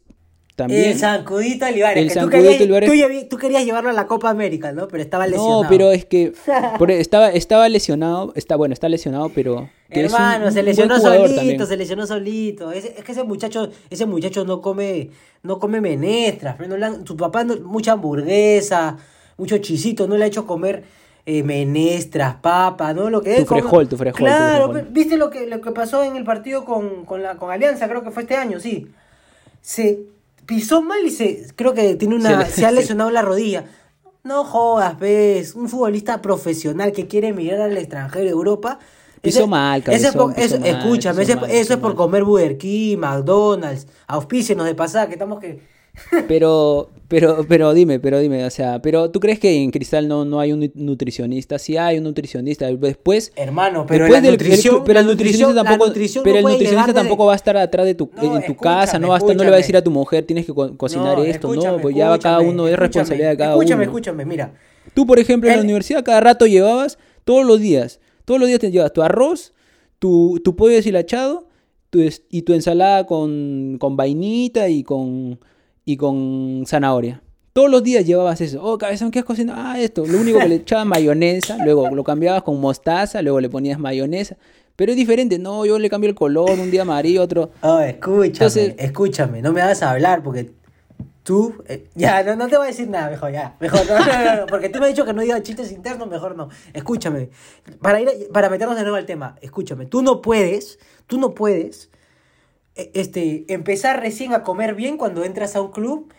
[0.59, 0.91] también...
[0.91, 1.97] El Sancudito Olivares.
[1.97, 4.87] El que tú, Sancudito querías, Olivares- tú, tú querías llevarlo a la Copa América, ¿no?
[4.87, 5.63] Pero estaba lesionado.
[5.63, 6.33] No, pero es que
[6.77, 9.69] por- estaba, estaba lesionado, está, bueno, está lesionado, pero...
[9.89, 11.65] Hermano, un se lesionó solito, también.
[11.67, 12.71] se lesionó solito.
[12.71, 15.09] Es, es que ese muchacho, ese muchacho no come,
[15.41, 16.57] no come menestras.
[16.59, 18.97] no han- su papá no- mucha hamburguesa,
[19.37, 20.83] mucho chisito, no le ha hecho comer
[21.25, 23.09] eh, menestras, papas, ¿no?
[23.09, 24.87] Lo que Tu come- frejol, tu frejol, tu Claro, frejol.
[24.91, 27.87] ¿viste lo que, lo que pasó en el partido con, con la con Alianza?
[27.87, 28.87] Creo que fue este año, sí.
[29.61, 29.99] Se
[30.49, 33.65] pisó mal y se creo que tiene una Se ha lesionado la rodilla.
[34.23, 38.79] No jodas, ves, un futbolista profesional que quiere emigrar al extranjero, Europa,
[39.21, 40.33] Pisó mal, ese cabezón,
[40.65, 45.39] escúchame, ese- mal, eso es por comer Burger King, McDonald's, auspícenos de pasada, que estamos
[45.39, 45.61] que...
[46.27, 50.25] Pero, pero, pero dime, pero dime, o sea, pero ¿tú crees que en Cristal no,
[50.25, 51.57] no hay un nu- nutricionista?
[51.59, 52.67] Sí hay un nutricionista.
[52.67, 56.53] Después, Hermano, pero después la del- nutrición, pero el nutricionista tampoco, nutrición pero no el
[56.53, 59.09] nutricionista de- tampoco va a estar atrás de tu, No, en tu escúchame, casa, no
[59.09, 59.79] va a estar, no le va a decir escúchame.
[59.79, 62.49] a tu mujer tienes que co- cocinar No, esto, no, escúchame, pues ya cada escúchame,
[62.49, 63.91] uno es escúchame, responsabilidad de cada Escúchame, uno.
[63.91, 64.53] escúchame, mira.
[64.93, 68.47] Tú, por ejemplo, en la El- universidad cada rato llevabas, todos los días, todos los
[68.47, 69.53] días te llevas tu arroz,
[69.99, 71.47] tu, tu pollo deshilachado
[71.91, 75.39] tu y tu ensalada con, con vainita y con,
[75.85, 77.21] y con zanahoria.
[77.53, 78.63] Todos los días llevabas eso.
[78.63, 79.59] Oh, cabezón, ¿qué has cocinado?
[79.61, 80.05] Ah, esto.
[80.05, 84.37] Lo único que le echabas mayonesa, luego lo cambiabas con mostaza, luego le ponías mayonesa.
[84.75, 87.51] Pero es diferente, no, yo le cambio el color, un día amarillo, otro.
[87.61, 90.51] Oh, escúchame, Entonces- escúchame, no me hagas hablar porque
[91.23, 91.53] tú...
[91.67, 93.57] eh, ya, no, no te voy a decir nada, mejor ya.
[93.59, 96.07] Mejor, no, no, no, no, porque tú me has dicho que no diga chistes internos,
[96.07, 96.47] mejor no.
[96.73, 97.29] Escúchame,
[97.81, 101.33] para, ir, a- para meternos de nuevo al tema, escúchame, tú no puedes, tú no
[101.33, 101.89] puedes
[102.93, 106.11] este, empezar recién a comer bien cuando entras a un club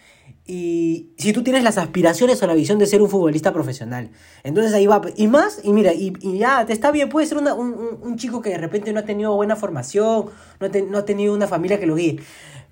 [0.46, 4.11] y si tú tienes las aspiraciones o la visión de ser un futbolista profesional.
[4.42, 5.01] Entonces ahí va.
[5.16, 7.99] Y más, y mira, y, y ya, te está bien, puede ser una- un, un-
[8.03, 10.27] un chico que de repente no ha tenido buena formación,
[10.59, 12.18] no, ha te- no ha tenido una familia que lo guíe.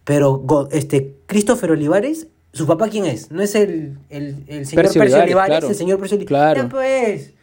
[0.04, 3.30] Pero este, Christopher Olivares, ¿su papá quién es?
[3.30, 5.48] ¿No es el, el, el señor Percio Percio, Olivares, Olivares?
[5.50, 5.68] claro.
[5.68, 6.28] El señor Percio Olivares.
[6.54, 6.62] Claro.
[6.62, 7.34] Ya, pues.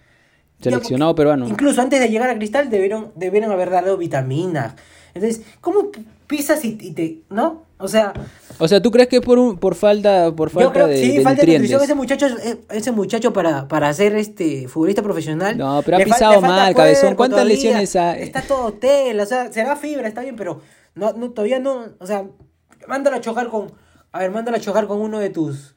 [0.62, 1.48] Seleccionado peruano.
[1.48, 4.74] Incluso antes de llegar a Cristal debieron, debieron haber dado vitaminas.
[5.14, 5.92] Entonces, ¿cómo
[6.28, 7.22] pisas y, y te...
[7.30, 7.64] ¿No?
[7.78, 8.14] O sea...
[8.58, 10.98] O sea, ¿tú crees que es por, un, por falta, por falta Yo creo de,
[10.98, 11.84] sí, de falta de nutrición.
[11.84, 15.58] Ese muchacho, eh, ese muchacho para, para ser este futbolista profesional.
[15.58, 17.02] No, pero ha pisado mal, cabezón.
[17.16, 17.54] cuerpo ¿Cuántas todavía.
[17.56, 18.24] lesiones hay?
[18.24, 20.62] Está todo tela, o sea, será fibra, está bien, pero
[20.94, 21.86] no, no, todavía no.
[22.00, 22.24] O sea,
[22.88, 23.74] mándalo a chocar con.
[24.14, 25.76] A ver, mándalo a chocar con uno de tus.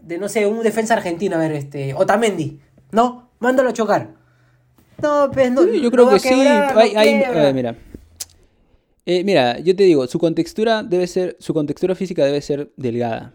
[0.00, 1.94] De no sé, un defensa argentino, a ver, este.
[1.94, 2.58] Otamendi.
[2.90, 3.30] ¿No?
[3.38, 4.08] Mándalo a chocar.
[5.00, 5.62] No, pues no.
[5.62, 6.28] Sí, yo creo que sí.
[6.34, 7.76] hay- hay- a ver, mira.
[9.10, 13.32] Eh, mira, yo te digo, su contextura debe ser, su contextura física debe ser delgada.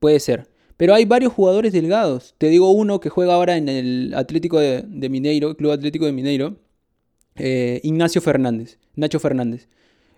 [0.00, 0.48] Puede ser.
[0.76, 2.34] Pero hay varios jugadores delgados.
[2.38, 6.12] Te digo uno que juega ahora en el Atlético de, de Mineiro, Club Atlético de
[6.12, 6.56] Mineiro.
[7.36, 9.68] eh, Ignacio Fernández, Nacho Fernández.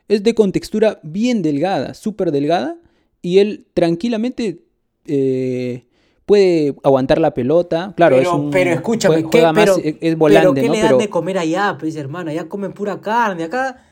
[0.08, 2.78] Es de contextura bien delgada, súper delgada.
[3.20, 4.64] Y él tranquilamente
[5.04, 5.84] eh,
[6.24, 7.92] puede aguantar la pelota.
[7.94, 10.54] Claro, pero, es un, pero escúchame, jue- ¿qué, juega más, pero, es- es volante, pero
[10.62, 10.72] ¿qué ¿no?
[10.72, 12.30] le dan Pero- de comer allá, pues, hermano?
[12.30, 13.84] Allá comen pura carne, acá...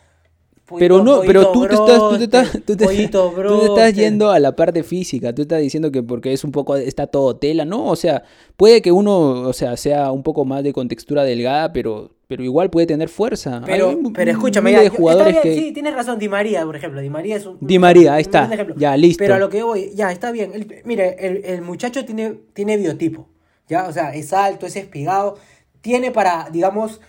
[0.79, 3.93] Pero no, pero tú te estás, tú te estás, tú te, pollito tú te estás
[3.95, 7.37] yendo a la parte física, tú estás diciendo que porque es un poco, está todo
[7.37, 7.85] tela, ¿no?
[7.87, 8.25] O sea,
[8.57, 12.69] puede que uno, o sea, sea un poco más de contextura delgada, pero, pero igual
[12.71, 13.63] puede tener fuerza.
[13.65, 15.55] Pero, un- pero escúchame, ya, de jugadores bien, que...
[15.55, 17.59] sí, tienes razón, Di María, por ejemplo, Di María es un...
[17.61, 19.23] Di María, ahí está, ya, listo.
[19.23, 22.77] Pero a lo que voy, ya, está bien, el- mire, el, el muchacho tiene, tiene
[22.77, 23.29] biotipo,
[23.69, 25.37] ya, o sea, es alto, es espigado,
[25.81, 27.01] tiene para, digamos,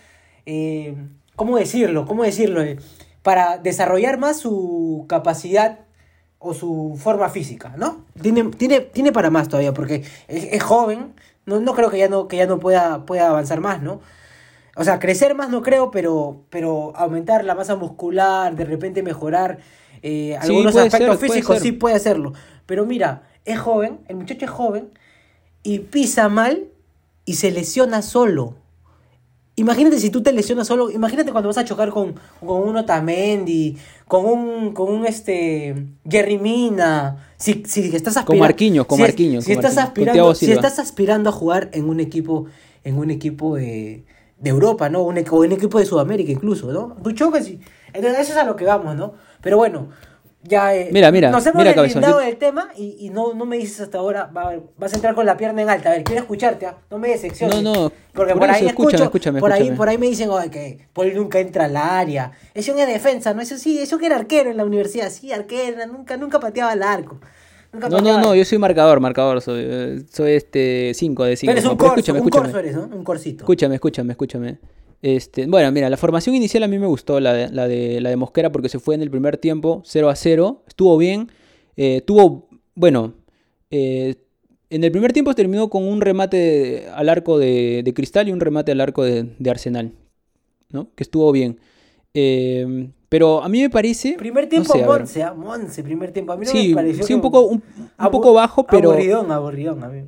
[0.46, 0.94] eh,
[1.34, 2.06] ¿cómo decirlo?
[2.06, 2.62] ¿Cómo decirlo?
[2.62, 2.78] Eh,
[3.28, 5.80] para desarrollar más su capacidad
[6.38, 8.06] o su forma física, ¿no?
[8.22, 9.96] Tiene, tiene, tiene para más todavía, porque
[10.28, 11.12] es, es joven,
[11.44, 14.00] no, no creo que ya no, que ya no pueda, pueda avanzar más, ¿no?
[14.76, 19.58] O sea, crecer más no creo, pero, pero aumentar la masa muscular, de repente mejorar
[20.02, 22.32] eh, algunos aspectos ser, físicos, sí puede hacerlo.
[22.64, 24.88] Pero mira, es joven, el muchacho es joven
[25.62, 26.68] y pisa mal
[27.26, 28.54] y se lesiona solo.
[29.58, 33.76] Imagínate si tú te lesionas solo, imagínate cuando vas a chocar con, con un Otamendi,
[34.06, 39.02] con un, con un este Jerry Mina, si, si estás Con aspirando Marquinhos, con si,
[39.02, 42.00] es- Marquinhos, si con estás Marquinhos, con aspirando, si estás aspirando a jugar en un
[42.00, 42.46] equipo,
[42.84, 44.04] en un equipo de,
[44.38, 45.02] de Europa, ¿no?
[45.02, 46.96] Un, o un equipo de Sudamérica incluso, ¿no?
[47.02, 47.60] Tú chocas y.
[47.92, 49.14] Entonces eso es a lo que vamos, ¿no?
[49.40, 49.88] Pero bueno,
[50.44, 53.58] ya eh, Mira, mira, nos hemos mira, deslindado del tema y, y no, no me
[53.58, 55.90] dices hasta ahora, va, vas a entrar con la pierna en alta.
[55.90, 56.76] A ver, quiero escucharte, ¿ah?
[56.90, 57.62] no me des secciones.
[57.62, 59.76] No, no, Porque por por, ahí escúchame, escucho, escúchame, por ahí, escúchame.
[59.76, 62.32] por ahí me dicen "Oye, que Paul nunca entra al área.
[62.54, 63.42] Eso es defensa, ¿no?
[63.42, 66.82] Eso sí, eso que era arquero en la universidad, sí, arquero, nunca, nunca pateaba al
[66.82, 67.18] arco.
[67.72, 71.36] Nunca No, pateaba no, no, yo soy marcador, marcador, soy, eh, soy este 5 de
[71.36, 71.50] 5.
[71.50, 72.84] Pero eres un corso, un corso eres, ¿no?
[72.84, 73.42] Un corsito.
[73.42, 74.58] Escúchame, escúchame, escúchame.
[75.00, 78.10] Este, bueno, mira, la formación inicial a mí me gustó, la de, la de, la
[78.10, 80.62] de Mosquera, porque se fue en el primer tiempo 0 a 0.
[80.66, 81.30] Estuvo bien.
[81.76, 83.14] eh, tuvo, bueno,
[83.70, 84.16] eh,
[84.70, 88.40] en el primer tiempo terminó con un remate al arco de, de Cristal y un
[88.40, 89.92] remate al arco de, de Arsenal,
[90.70, 90.88] ¿no?
[90.94, 91.58] Que estuvo bien.
[92.14, 94.16] Eh, pero a mí me parece...
[94.18, 94.98] Primer no tiempo sé, a ver.
[95.00, 96.32] Monse, ah, Monse, primer tiempo.
[96.32, 97.62] A mí no Sí, me pareció sí, un poco, un,
[98.10, 98.90] poco bajo, pero...
[98.90, 100.02] Aburridón, aburridón, a mí.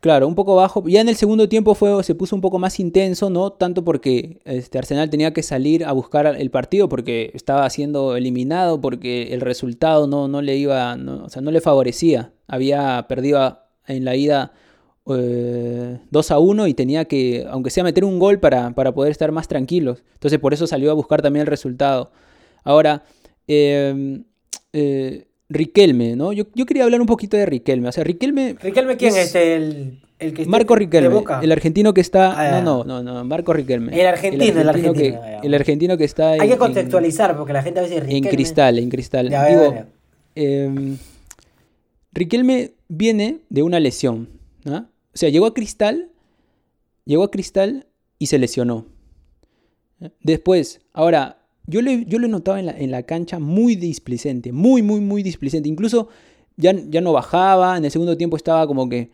[0.00, 0.82] Claro, un poco bajo.
[0.88, 3.52] Ya en el segundo tiempo fue, se puso un poco más intenso, ¿no?
[3.52, 8.80] Tanto porque este, Arsenal tenía que salir a buscar el partido porque estaba siendo eliminado,
[8.80, 12.32] porque el resultado no, no le iba, o sea, no le favorecía.
[12.48, 14.52] Había perdido en la ida
[15.04, 19.32] 2 a 1 y tenía que, aunque sea, meter un gol para, para, poder estar
[19.32, 20.02] más tranquilos.
[20.14, 22.10] Entonces por eso salió a buscar también el resultado.
[22.64, 23.04] Ahora,
[23.46, 24.24] em,
[25.50, 26.32] Riquelme, ¿no?
[26.32, 27.88] Yo, yo, quería hablar un poquito de Riquelme.
[27.88, 28.56] O sea, Riquelme...
[28.62, 32.58] ¿Riquelme quién es, el, el que Marco Riquelme, el argentino que está...
[32.58, 34.00] Ah, no, no, no, no, Marco Riquelme.
[34.00, 34.94] El argentino, el argentino.
[34.94, 38.28] que, el argentino que está Hay que contextualizar, porque la gente a veces Riquelme...
[38.28, 39.28] En cristal, en cristal.
[39.28, 39.74] Digo,
[40.36, 40.96] eh,
[42.12, 44.28] Riquelme viene de una lesión,
[44.64, 44.88] ¿no?
[45.12, 46.10] O sea, llegó a cristal,
[47.04, 47.88] llegó a cristal
[48.20, 48.86] y se lesionó.
[50.22, 54.82] Después, ahora, yo, le, yo lo notaba en la, en la cancha muy displicente, muy,
[54.82, 55.68] muy, muy displicente.
[55.68, 56.08] Incluso
[56.56, 59.10] ya, ya no bajaba, en el segundo tiempo estaba como que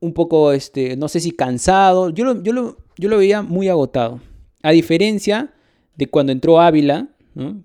[0.00, 2.10] un poco, este, no sé si cansado.
[2.10, 4.20] Yo lo, yo lo, yo lo veía muy agotado.
[4.62, 5.54] A diferencia
[5.96, 7.08] de cuando entró Ávila,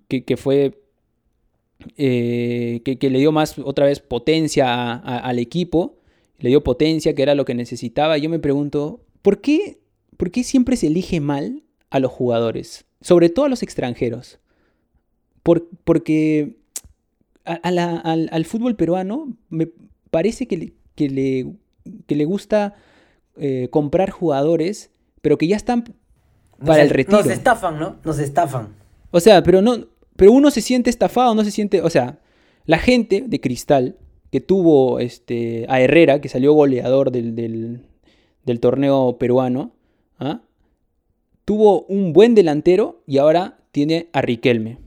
[0.08, 0.80] que, fue
[1.98, 5.98] eh, que, le dio más otra vez potencia al equipo,
[6.40, 8.18] le dio potencia, que era lo que necesitaba.
[8.18, 9.80] Yo me pregunto, ¿por qué,
[10.18, 12.86] ¿por qué siempre se elige mal a los jugadores?
[13.02, 14.40] Sobre todo a los extranjeros.
[15.44, 16.58] porque
[17.46, 19.70] al, fútbol peruano me
[20.12, 22.76] parece que le, que le, le gusta
[23.38, 25.86] eh, comprar jugadores, pero que ya están
[26.66, 27.20] para el retiro.
[27.20, 27.98] Nos estafan, ¿no?
[28.04, 28.70] Nos estafan.
[29.12, 32.20] O sea, pero no, pero uno se siente estafado, no se siente, o sea,
[32.66, 33.98] la gente de Cristal
[34.32, 37.36] que tuvo este, a Herrera, que salió goleador del,
[38.44, 39.72] del torneo peruano,
[40.20, 40.42] ¿ah?
[41.48, 44.80] Tuvo un buen delantero y ahora tiene a Riquelme.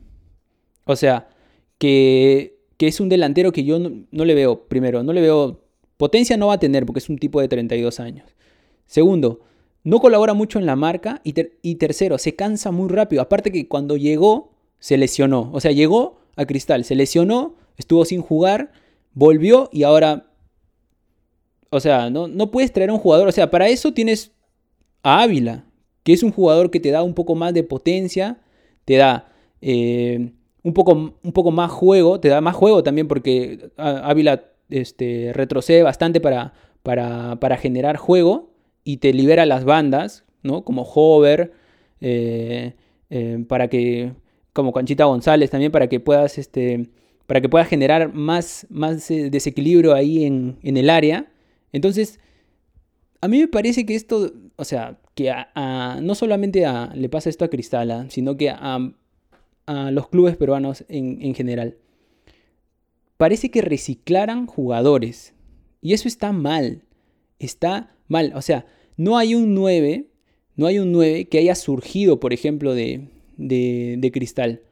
[0.84, 1.30] O sea,
[1.78, 5.62] que, es un delantero que yo no, le veo, primero, no le veo,
[5.96, 8.28] potencia no va a tener porque es un tipo de 32 años.
[8.84, 9.40] Segundo,
[9.84, 13.22] no colabora mucho en la marca y, y tercero, se cansa muy rápido.
[13.22, 15.48] Aparte que cuando llegó, se lesionó.
[15.54, 18.70] O sea, llegó a Cristal, se lesionó, estuvo sin jugar,
[19.14, 20.26] volvió y ahora...
[21.70, 23.28] O sea, no, no puedes traer a un jugador.
[23.28, 24.32] O sea, para eso tienes
[25.02, 25.64] a Ávila,
[26.02, 28.38] que es un jugador que te da un poco más de potencia,
[28.84, 30.32] te da eh,
[30.62, 35.82] un, poco, un poco más juego, te da más juego también porque Ávila este, retrocede
[35.82, 38.50] bastante para, para, generar juego
[38.84, 40.64] y te libera las bandas, ¿no?
[40.64, 41.52] Como Hover,
[42.00, 42.74] eh,
[43.10, 44.12] eh, para que,
[44.52, 46.88] como Conchita González también, para que puedas, este,
[47.26, 51.30] para que puedas generar más, más desequilibrio ahí en, en el área.
[51.72, 52.18] Entonces,
[53.20, 55.32] a mí me parece que esto, o sea, que
[56.02, 58.78] no solamente le pasa esto a Cristala, sino que a,
[59.66, 61.76] los clubes peruanos en, general.
[63.16, 65.34] Parece que reciclaran jugadores.
[65.80, 66.82] Y eso está mal.
[67.38, 68.32] Está mal.
[68.34, 70.06] O sea, no hay un 9,
[70.56, 74.62] no hay un 9 que haya surgido, por ejemplo, de, de, Cristal.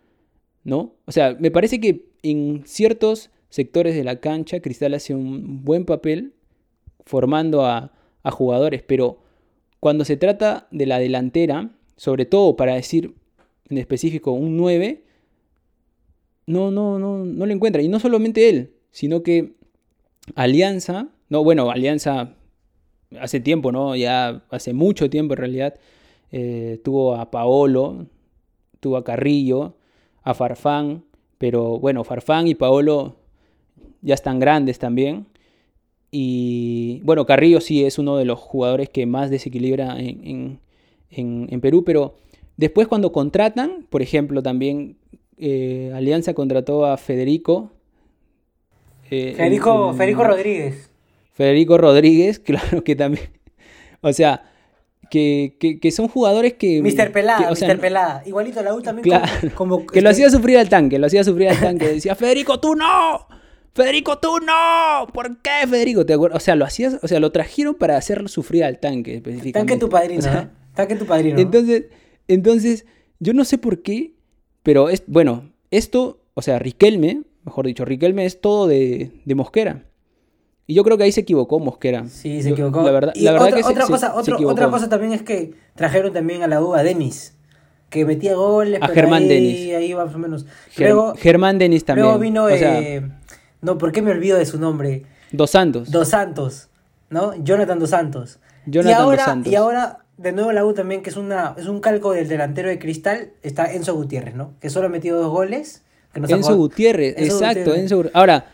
[0.64, 0.94] ¿No?
[1.06, 5.84] O sea, me parece que en ciertos sectores de la cancha Cristal hace un buen
[5.84, 6.34] papel
[7.04, 9.20] formando a, a jugadores, pero
[9.80, 13.14] cuando se trata de la delantera, sobre todo para decir
[13.68, 15.04] en específico un 9,
[16.46, 17.82] no, no, no, no le encuentra.
[17.82, 19.54] Y no solamente él, sino que
[20.34, 22.34] Alianza, no, bueno, Alianza
[23.20, 23.96] hace tiempo, ¿no?
[23.96, 25.74] Ya hace mucho tiempo en realidad,
[26.32, 28.06] eh, tuvo a Paolo,
[28.80, 29.76] tuvo a Carrillo,
[30.22, 31.04] a Farfán,
[31.38, 33.16] pero bueno, Farfán y Paolo
[34.02, 35.26] ya están grandes también.
[36.10, 40.60] Y bueno, Carrillo sí es uno de los jugadores que más desequilibra en,
[41.60, 42.16] Perú, pero
[42.56, 44.96] después cuando contratan, por ejemplo, también
[45.36, 47.72] eh, Alianza contrató a Federico.
[49.10, 50.90] Eh, Federico, Federico Rodríguez.
[51.32, 53.28] Federico Rodríguez, claro que también.
[54.00, 54.42] O sea,
[55.10, 56.82] que, son jugadores que.
[56.82, 57.12] Mr.
[57.12, 57.78] Pelada, Mr.
[57.78, 58.22] Pelada.
[58.26, 59.04] Igualito la U también.
[59.04, 61.88] Claro, como, que lo este hacía sufrir al tanque, lo hacía sufrir al tanque.
[61.88, 63.26] Decía, Federico, tú no.
[63.74, 65.06] Federico, tú no.
[65.12, 66.04] ¿Por qué, Federico?
[66.04, 69.58] ¿Te O sea, lo hacías, o sea, lo trajeron para hacer sufrir al tanque específicamente.
[69.58, 70.48] Tanque tu padrino, ¿eh?
[70.74, 71.38] Tanque tu padrino.
[71.38, 71.86] Entonces,
[72.26, 72.86] entonces,
[73.20, 74.14] yo no sé por qué,
[74.62, 79.84] pero es, bueno, esto, o sea, Riquelme, mejor dicho, Riquelme es todo de, Mosquera.
[80.66, 82.06] Y yo creo que ahí se equivocó Mosquera.
[82.08, 82.82] Sí, se equivocó.
[82.82, 86.46] la verdad, la verdad otra, que cosa, otra cosa también es que trajeron también a
[86.46, 87.38] la U a Denis
[87.90, 88.80] que metía goles.
[88.82, 89.74] A Germán Denis.
[89.74, 90.46] Ahí más o menos.
[91.16, 92.06] Germán Denis también.
[92.06, 93.02] Luego vino eh,
[93.60, 95.04] no, ¿por qué me olvido de su nombre?
[95.32, 95.90] Dos Santos.
[95.90, 96.68] Dos Santos,
[97.10, 97.34] ¿no?
[97.42, 98.38] Jonathan Dos Santos.
[98.66, 99.52] Jonathan y ahora, Dos Santos.
[99.52, 102.68] Y ahora, de nuevo la U también, que es, una, es un calco del delantero
[102.68, 104.52] de Cristal, está Enzo Gutiérrez, ¿no?
[104.60, 105.82] Que solo ha metido dos goles.
[106.14, 108.46] Enzo Gutiérrez, exacto, Enzo Ahora,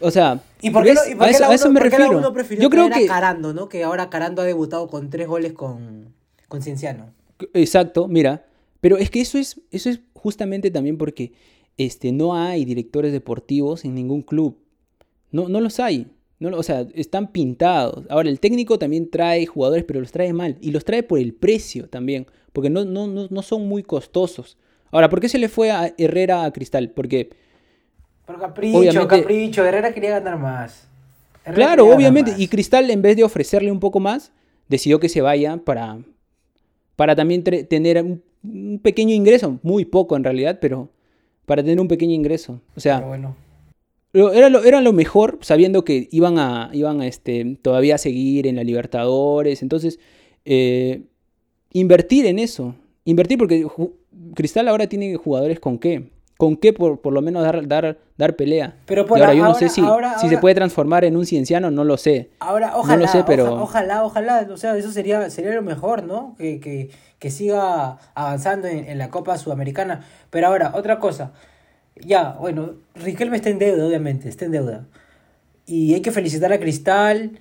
[0.00, 2.20] o sea, ¿Y por qué, y por qué a eso, me refiero.
[2.58, 3.68] Yo creo que Carando, ¿no?
[3.68, 6.14] Que ahora Carando ha debutado con tres goles con,
[6.48, 7.12] con Cienciano.
[7.54, 8.44] Exacto, mira.
[8.80, 11.32] Pero es que eso es, eso es justamente también porque
[11.78, 14.58] este, no hay directores deportivos en ningún club.
[15.30, 16.08] No, no los hay.
[16.40, 18.04] No, o sea, están pintados.
[18.10, 20.56] Ahora, el técnico también trae jugadores, pero los trae mal.
[20.60, 22.26] Y los trae por el precio también.
[22.52, 24.56] Porque no, no, no, no son muy costosos.
[24.90, 26.90] Ahora, ¿por qué se le fue a Herrera a Cristal?
[26.90, 27.30] Porque.
[28.24, 29.64] Por capricho, capricho.
[29.64, 30.88] Herrera quería ganar más.
[31.54, 32.34] claro, obviamente.
[32.36, 34.32] Y Cristal, en vez de ofrecerle un poco más,
[34.68, 35.98] decidió que se vaya para,
[36.94, 39.58] para también tener un, pequeño ingreso.
[39.62, 40.90] Muy poco en realidad, pero
[41.48, 42.60] para tener un pequeño ingreso.
[42.76, 43.00] O sea.
[43.00, 43.34] bueno
[44.12, 48.56] era lo, era lo mejor, sabiendo que iban a, iban a este, todavía seguir en
[48.56, 49.62] la Libertadores.
[49.62, 49.98] Entonces,
[50.44, 51.02] eh,
[51.72, 52.74] invertir en eso.
[53.04, 53.66] Invertir porque
[54.34, 56.10] Cristal ahora tiene jugadores con qué.
[56.38, 58.76] Con qué por, por lo menos dar, dar, dar pelea.
[58.86, 59.82] Pero por ahora yo no sé si,
[60.20, 62.30] si se puede transformar en un cienciano, no lo sé.
[62.38, 63.60] Ahora, ojalá, no lo sé, pero...
[63.60, 66.34] ojalá, ojalá, o sea, eso sería, sería lo mejor, ¿no?
[66.38, 70.06] Que, que, que siga avanzando en, en la Copa Sudamericana.
[70.30, 71.32] Pero ahora, otra cosa
[72.04, 74.86] ya, bueno, Riquelme está en deuda, obviamente, está en deuda.
[75.66, 77.38] Y hay que felicitar a Cristal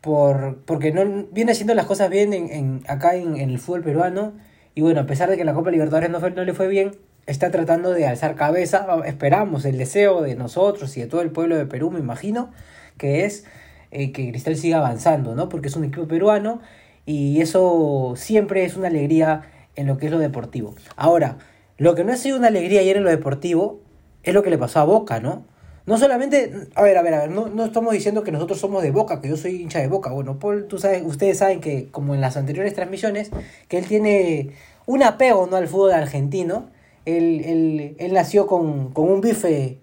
[0.00, 4.32] por, porque no, viene haciendo las cosas bien en, en acá en, el fútbol peruano.
[4.74, 6.92] Y bueno, a pesar de que la Copa Libertadores no, no le fue bien,
[7.28, 8.86] está tratando de alzar cabeza.
[9.04, 12.50] Esperamos el deseo de nosotros y de todo el pueblo de Perú, me imagino,
[12.96, 13.44] que es
[13.90, 15.48] eh, que Cristal siga avanzando, ¿no?
[15.48, 16.60] Porque es un equipo peruano
[17.04, 19.42] y eso siempre es una alegría
[19.76, 20.74] en lo que es lo deportivo.
[20.96, 21.36] Ahora,
[21.76, 23.80] lo que no ha sido una alegría ayer en lo deportivo
[24.22, 25.44] es lo que le pasó a Boca, ¿no?
[25.84, 28.82] No solamente, a ver, a ver, a ver, no, no estamos diciendo que nosotros somos
[28.82, 30.10] de Boca, que yo soy hincha de Boca.
[30.10, 33.30] Bueno, Paul, tú sabes, ustedes saben que, como en las anteriores transmisiones,
[33.68, 34.50] que él tiene
[34.86, 35.56] un apego ¿no?
[35.56, 36.70] al fútbol argentino.
[37.16, 39.78] Él, él, él nació con, con, un bife,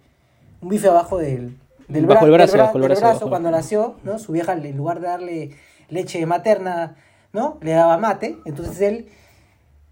[0.62, 1.58] un bife abajo del,
[1.88, 4.20] del, bajo el brazo, bajo el brazo, cuando nació, ¿no?
[4.20, 5.52] Su vieja, en lugar de darle
[5.90, 6.96] leche materna,
[7.34, 7.58] ¿no?
[7.62, 8.38] Le daba mate.
[8.46, 9.08] Entonces él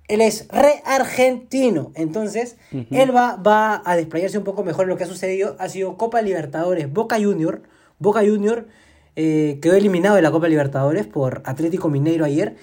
[0.08, 1.92] él es re argentino.
[1.96, 2.58] Entonces,
[2.92, 5.56] él va, va a desplayarse un poco mejor en lo que ha sucedido.
[5.60, 7.64] Ha sido Copa Libertadores, Boca Junior.
[8.00, 8.68] Boca Junior
[9.16, 12.58] eh, quedó eliminado de la Copa Libertadores por Atlético Mineiro ayer.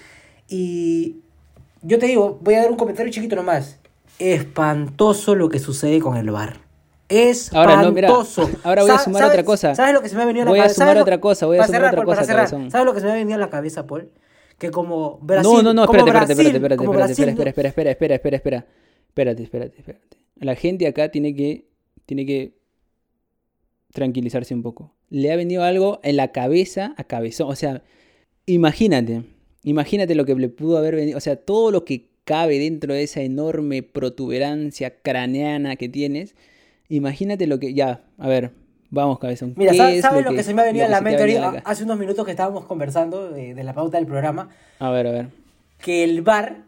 [0.47, 1.17] Y
[1.81, 3.79] yo te digo, voy a dar un comentario chiquito nomás.
[4.21, 6.61] Espantoso lo que sucede con el bar.
[7.09, 7.57] Espantoso.
[7.57, 8.09] Ahora, no, mira,
[8.63, 9.75] ahora voy a sumar otra cosa.
[9.75, 10.63] ¿Sabes lo que se me ha venido a la cabeza?
[10.63, 12.23] Voy a sumar otra cosa, voy a sumar otra cosa.
[12.25, 14.11] ¿Sabes lo que se me ha venido a la cabeza, Paul?
[14.61, 15.51] que como Brasil.
[15.51, 18.65] No, no, no, espérate, espérate, espérate, espérate, espérate, espera, espera, espera, espera, espera, espera, espera.
[19.07, 20.17] Espérate, espérate, espérate.
[20.35, 21.67] La gente acá tiene que,
[22.05, 22.59] tiene que
[23.91, 24.93] tranquilizarse un poco.
[25.09, 27.49] Le ha venido algo en la cabeza a cabezón.
[27.49, 27.83] O sea,
[28.45, 29.23] imagínate,
[29.63, 31.17] imagínate lo que le pudo haber venido.
[31.17, 36.35] O sea, todo lo que cabe dentro de esa enorme protuberancia craneana que tienes.
[36.89, 37.73] Imagínate lo que.
[37.73, 38.51] Ya, a ver,
[38.91, 39.53] Vamos, cabezón.
[39.55, 42.31] Mira, ¿sabes lo, que, se me ha venido a la mente hace unos minutos que
[42.31, 44.49] estábamos conversando de, la pauta del programa?
[44.79, 45.27] A ver, a ver.
[45.77, 46.63] Que el bar,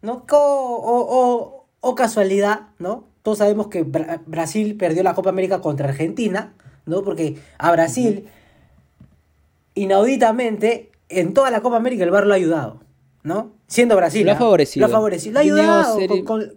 [0.00, 0.24] ¿no?
[0.30, 3.08] O, o, casualidad, ¿no?
[3.22, 6.54] Todos sabemos que Brasil perdió la Copa América contra Argentina,
[6.86, 7.02] ¿no?
[7.02, 8.28] Porque a Brasil,
[9.74, 12.80] inauditamente, en toda la Copa América el bar lo ha ayudado,
[13.22, 13.52] ¿no?
[13.66, 14.26] Siendo Brasil.
[14.26, 14.86] Lo ha favorecido.
[14.86, 15.34] Lo ha favorecido.
[15.34, 15.98] Lo ha ayudado.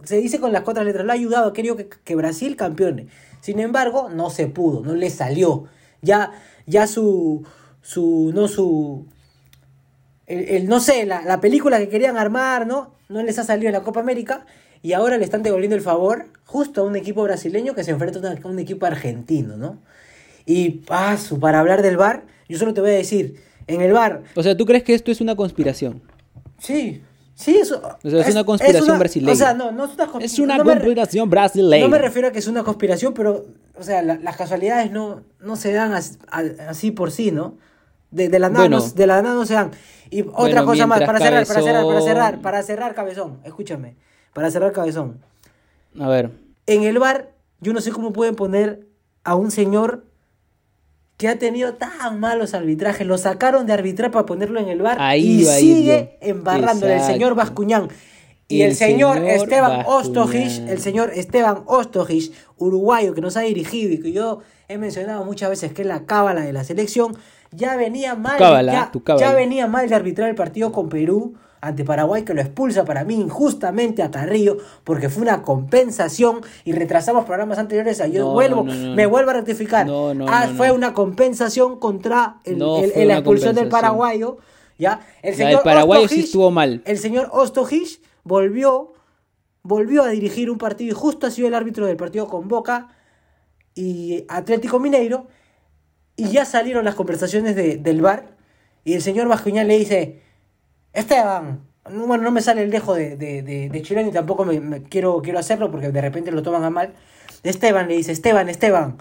[0.03, 1.05] se dice con las cuatro letras.
[1.05, 1.53] Lo ha ayudado.
[1.53, 3.07] Querido que, que Brasil campeone.
[3.41, 5.65] Sin embargo, no se pudo, no le salió.
[6.01, 6.31] Ya,
[6.65, 7.45] ya su,
[7.81, 9.05] su, no su,
[10.27, 12.93] el, no sé, la, película que querían armar, ¿no?
[13.09, 14.45] No les ha salido en la Copa América
[14.81, 18.19] y ahora le están devolviendo el favor justo a un equipo brasileño que se enfrenta
[18.19, 19.77] a un equipo argentino, ¿no?
[20.45, 23.35] Y paso, para hablar del bar, yo solo te voy a decir,
[23.67, 24.23] en el bar...
[24.35, 26.01] O sea, ¿tú crees que esto es una conspiración?
[26.59, 27.03] Sí,
[27.35, 27.81] Sí, eso.
[28.03, 29.33] es, una conspiración brasileña.
[29.33, 31.83] O sea, no, no es una, es una conspiración brasileña.
[31.83, 33.45] No me refiero a que es una conspiración, pero,
[33.77, 37.57] o sea, las casualidades no, no se dan así, por sí, ¿no?
[38.11, 39.71] De, de la nada no, de la nada no se dan.
[40.11, 43.95] Y otra cosa más, para cerrar, para cerrar, para cerrar, para cerrar, cabezón, escúchame,
[44.33, 45.19] para cerrar, cabezón.
[45.99, 46.29] A ver.
[46.67, 48.87] En el bar, yo no sé cómo pueden poner
[49.23, 50.05] a un señor
[51.17, 55.17] que ha tenido tan malos arbitrajes, lo sacaron de arbitrar para ponerlo en el bar
[55.17, 57.89] y sigue embarrándole el señor Bascuñán.
[58.49, 63.99] Y el, señor, Esteban Ostojich, el señor Esteban Ostojich, uruguayo que nos ha dirigido y
[63.99, 67.15] que yo he mencionado muchas veces que es la cábala de la selección,
[67.51, 68.37] ya venía mal,
[69.17, 73.05] ya venía mal de arbitrar el partido con Perú ante Paraguay que lo expulsa para
[73.05, 78.01] mí injustamente a Carrillo porque fue una compensación y retrasamos programas anteriores.
[78.11, 79.87] Yo vuelvo, me vuelvo a rectificar.
[80.27, 84.39] Ah, fue una compensación contra el, la expulsión del paraguayo.
[84.77, 84.99] ¿ya?
[85.21, 86.81] El señor paraguayo sí estuvo mal.
[86.83, 88.91] El señor Ostojich volvió,
[89.61, 92.89] volvió a dirigir un partido y justo ha sido el árbitro del partido con Boca
[93.73, 95.27] y Atlético Mineiro.
[96.17, 98.35] Y ya salieron las conversaciones de, del bar.
[98.83, 100.22] Y el señor Bascuñán le dice,
[100.93, 105.21] Esteban, bueno, no me sale el dejo de, de, de, chileno y tampoco me, quiero,
[105.21, 106.93] quiero hacerlo porque de repente lo toman a mal.
[107.43, 108.97] Esteban le dice, Esteban, Esteban,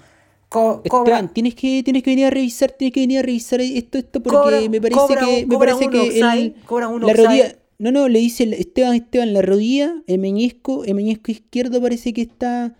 [0.48, 3.60] Co- Esteban, cobra- tienes que, tienes que venir a revisar, tienes que venir a revisar
[3.60, 6.54] esto, esto, porque Cobra- me parece cobra que, me parece que el-
[6.90, 11.30] un la rodilla, no, no, le dice Esteban, Esteban, la rodilla, el meñisco, el meñisco
[11.30, 12.74] izquierdo parece que está,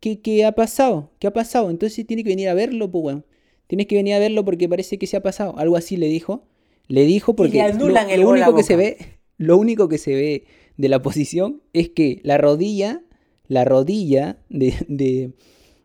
[0.00, 3.24] que, que ha pasado, que ha pasado, entonces tiene que venir a verlo, pues bueno,
[3.68, 6.42] tienes que venir a verlo porque parece que se ha pasado, algo así le dijo,
[6.88, 10.44] le dijo porque le lo, único que se ve, lo único que se ve
[10.76, 13.02] de la posición es que la rodilla,
[13.48, 15.32] la rodilla de, de,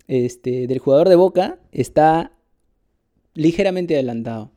[0.08, 2.32] este, del jugador de Boca está
[3.34, 4.52] ligeramente adelantado.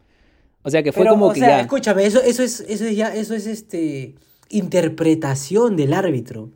[0.63, 1.61] O sea que fue Pero, como o que sea, ya.
[1.61, 4.15] escúchame, eso, eso es, eso es ya, eso es este
[4.49, 6.51] interpretación del árbitro.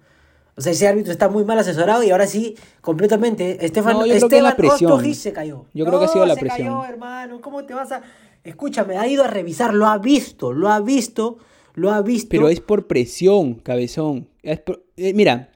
[0.56, 4.14] O sea, ese árbitro está muy mal asesorado y ahora sí, completamente, Estefan, No, yo
[4.16, 4.92] creo que la Esteban presión.
[4.92, 5.66] Ostojic se cayó.
[5.74, 6.68] Yo creo que ha sido la se presión.
[6.68, 8.02] cayó, hermano, ¿cómo te vas a...?
[8.46, 11.38] Escúchame, ha ido a revisar, lo ha visto, lo ha visto,
[11.74, 12.28] lo ha visto.
[12.30, 14.28] Pero es por presión, cabezón.
[14.42, 15.50] Es por- eh, mira,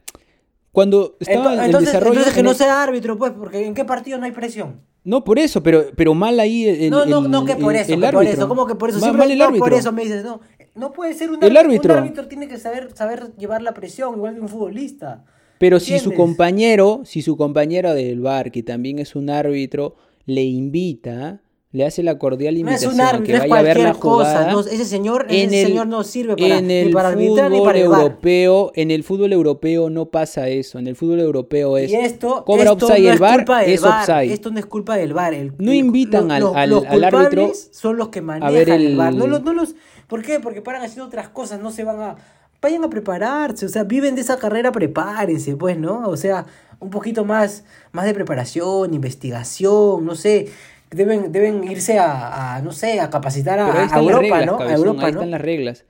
[0.72, 2.12] cuando estaba Ento- en el entonces, desarrollo.
[2.12, 4.80] entonces que no sea árbitro, pues, porque ¿en qué partido no hay presión?
[5.03, 7.95] No, por eso, pero, pero mal ahí el, no, no, el- no que por eso,
[7.95, 8.38] el que por árbitro.
[8.38, 8.99] eso, ¿cómo que por eso?
[8.99, 9.64] Ma- Siempre- mal el no, árbitro.
[9.64, 10.41] por eso me dices, no,
[10.74, 11.95] no puede ser un El árbitro.
[11.95, 15.24] Un árbitro tiene que saber, saber llevar la presión, igual que un futbolista.
[15.59, 16.16] Pero si su ¿Entiendes?
[16.18, 19.95] compañero, si su compañero del bar, que también es un árbitro,
[20.26, 21.41] le invita,
[21.72, 24.46] le hace la cordial No es invitación un árbitro, que vaya a ver la jugada.
[24.46, 24.50] cosa.
[24.52, 27.58] no, ese señor, ese el- señor no sirve para, en ni el para arbitrar ni
[27.58, 30.80] fútbol para europeo, en el fútbol europeo no pasa eso.
[30.80, 33.18] En el fútbol europeo es Y esto, cobra esto offside no el
[33.60, 34.32] del es offside.
[34.32, 37.04] Esto no es culpa del el- No el- invitan lo- al- los- al- los al
[37.04, 38.96] árbitro son los que manejan ver el...
[38.96, 39.14] VAR.
[39.14, 39.74] No los, no los,
[40.08, 40.40] ¿Por qué?
[40.40, 42.16] Porque paran haciendo otras cosas, no se van a...
[42.60, 46.08] Vayan a prepararse, o sea, viven de esa carrera, prepárense, pues, ¿no?
[46.08, 46.44] O sea,
[46.80, 47.62] un poquito más,
[47.92, 50.48] más de preparación, investigación, no sé.
[50.91, 54.59] Deben, deben irse a, a, no sé, a capacitar a, Europa, reglas, ¿no?
[54.59, 55.18] cabezón, a Europa, ahí ¿no?
[55.18, 55.84] están las reglas.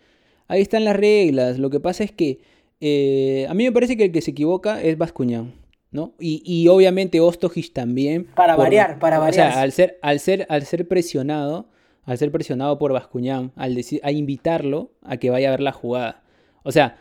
[0.48, 1.58] Ahí están las reglas.
[1.58, 2.40] Lo que pasa es que
[2.80, 5.54] eh, a mí me parece que el que se equivoca es Bascuñán,
[5.90, 6.14] ¿no?
[6.18, 8.26] Y, y obviamente Ostojic también.
[8.34, 9.52] Para variar, para O variar.
[9.52, 11.68] sea, al ser, al ser, al ser presionado,
[12.04, 15.72] al ser presionado por Bascuñán, al decir, a invitarlo a que vaya a ver la
[15.72, 16.22] jugada.
[16.62, 16.98] O sea,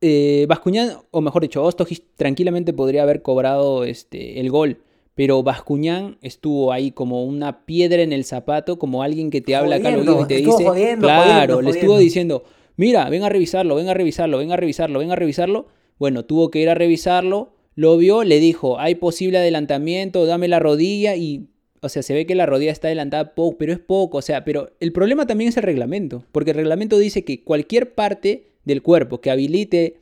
[0.00, 4.82] eh, Bascuñán, o mejor dicho, Ostojic tranquilamente podría haber cobrado este, el gol.
[5.14, 9.76] Pero Bascuñán estuvo ahí como una piedra en el zapato, como alguien que te habla
[9.76, 12.44] acá oído y te dice, jodiendo, claro, jodiendo, le estuvo diciendo,
[12.76, 15.66] mira, ven a revisarlo, ven a revisarlo, ven a revisarlo, ven a revisarlo.
[15.98, 20.58] Bueno, tuvo que ir a revisarlo, lo vio, le dijo, hay posible adelantamiento, dame la
[20.58, 21.46] rodilla y,
[21.80, 24.44] o sea, se ve que la rodilla está adelantada poco, pero es poco, o sea,
[24.44, 28.82] pero el problema también es el reglamento, porque el reglamento dice que cualquier parte del
[28.82, 30.00] cuerpo que habilite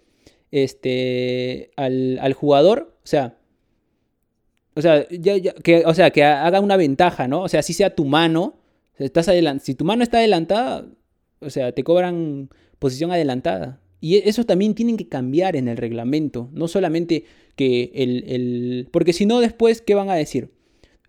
[0.50, 3.36] este, al, al jugador, o sea,
[4.74, 7.42] o sea, ya- ya- que, o sea, que haga una ventaja, ¿no?
[7.42, 8.54] O sea, si sea tu mano,
[8.98, 9.30] estás
[9.62, 10.86] si tu mano está adelantada,
[11.40, 12.48] o sea, te cobran
[12.78, 13.80] posición adelantada.
[14.00, 17.24] Y e- eso también tienen que cambiar en el reglamento, no solamente
[17.56, 18.24] que el...
[18.26, 20.50] el- porque si no, después, ¿qué van a decir?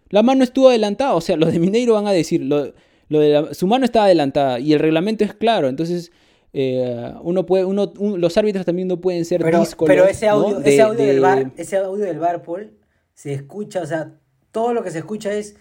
[0.09, 2.73] La mano estuvo adelantada, o sea, los de Mineiro van a decir, lo,
[3.09, 6.11] lo de la- su mano está adelantada y el reglamento es claro, entonces...
[6.55, 10.27] eh, uno puede, uno, un- los árbitros también no pueden ser Pero, díscolos, pero ese
[10.27, 10.33] ¿no?
[10.33, 12.71] audio, De- ese audio del de- bar, ese audio del bar, Paul,
[13.13, 14.19] se escucha, o sea,
[14.51, 15.55] todo lo que se escucha es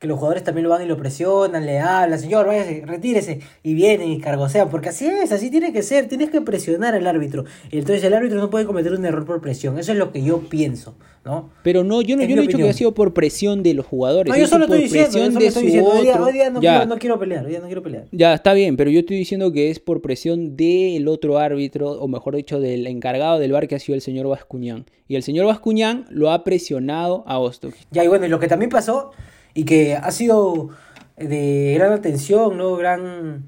[0.00, 3.74] que los jugadores también lo van y lo presionan, le hablan, señor, váyase, retírese, y
[3.74, 7.44] vienen y cargosean, porque así es, así tiene que ser, tienes que presionar al árbitro.
[7.70, 10.22] Y entonces el árbitro no puede cometer un error por presión, eso es lo que
[10.22, 11.50] yo pienso, ¿no?
[11.62, 13.84] Pero no, yo no, yo no he dicho que ha sido por presión de los
[13.84, 14.32] jugadores.
[14.32, 16.12] No, yo solo por estoy diciendo, yo presión solo de estoy su diciendo, hoy día,
[16.12, 16.24] otro.
[16.24, 18.04] hoy día no, quiero, no quiero pelear, hoy día no quiero pelear.
[18.10, 22.08] ya, está bien, pero yo estoy diciendo que es por presión del otro árbitro, o
[22.08, 24.86] mejor dicho, del encargado del bar que ha sido el señor Bascuñán.
[25.08, 27.74] Y el señor Bascuñán lo ha presionado a Ostok.
[27.90, 29.10] Ya, y bueno, y lo que también pasó,
[29.54, 30.70] y que ha sido
[31.16, 32.76] de gran atención, ¿no?
[32.76, 33.44] Gran,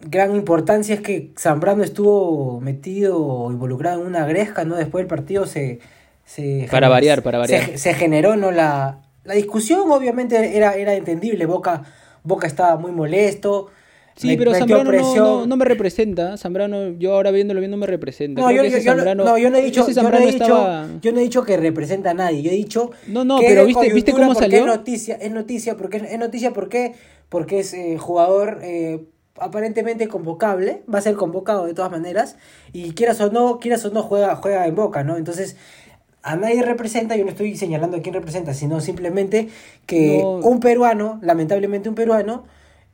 [0.00, 4.76] gran importancia es que Zambrano estuvo metido o involucrado en una gresca, ¿no?
[4.76, 5.80] Después del partido se...
[6.24, 7.78] se Para variar, para se- variar.
[7.78, 8.50] Se, generó, ¿no?
[8.50, 11.82] La, la discusión obviamente era, era entendible, Boca,
[12.22, 13.68] Boca estaba muy molesto.
[14.16, 15.16] Sí, me- pero Zambrano no, presión.
[15.24, 16.36] no, no me representa.
[16.36, 18.40] Zambrano, yo ahora viéndolo bien no me representa.
[18.40, 21.18] No, yo, no- Zambrano- no, yo no he dicho, yo he dicho, estaba- yo no
[21.18, 24.12] he dicho que representa a nadie, yo he dicho No, no, que pero ¿viste- viste
[24.12, 24.60] cómo salió?
[24.60, 26.94] Es noticia, es noticia porque es noticia porque
[27.28, 29.04] porque es eh, jugador eh,
[29.36, 32.36] aparentemente convocable, va a ser convocado de todas maneras
[32.72, 35.16] y quieras o no, quieras o no juega juega en Boca, ¿no?
[35.16, 35.56] Entonces
[36.22, 39.48] a nadie representa, yo no estoy señalando a quién representa, sino simplemente
[39.86, 40.36] que No.
[40.36, 42.44] un peruano, lamentablemente un peruano,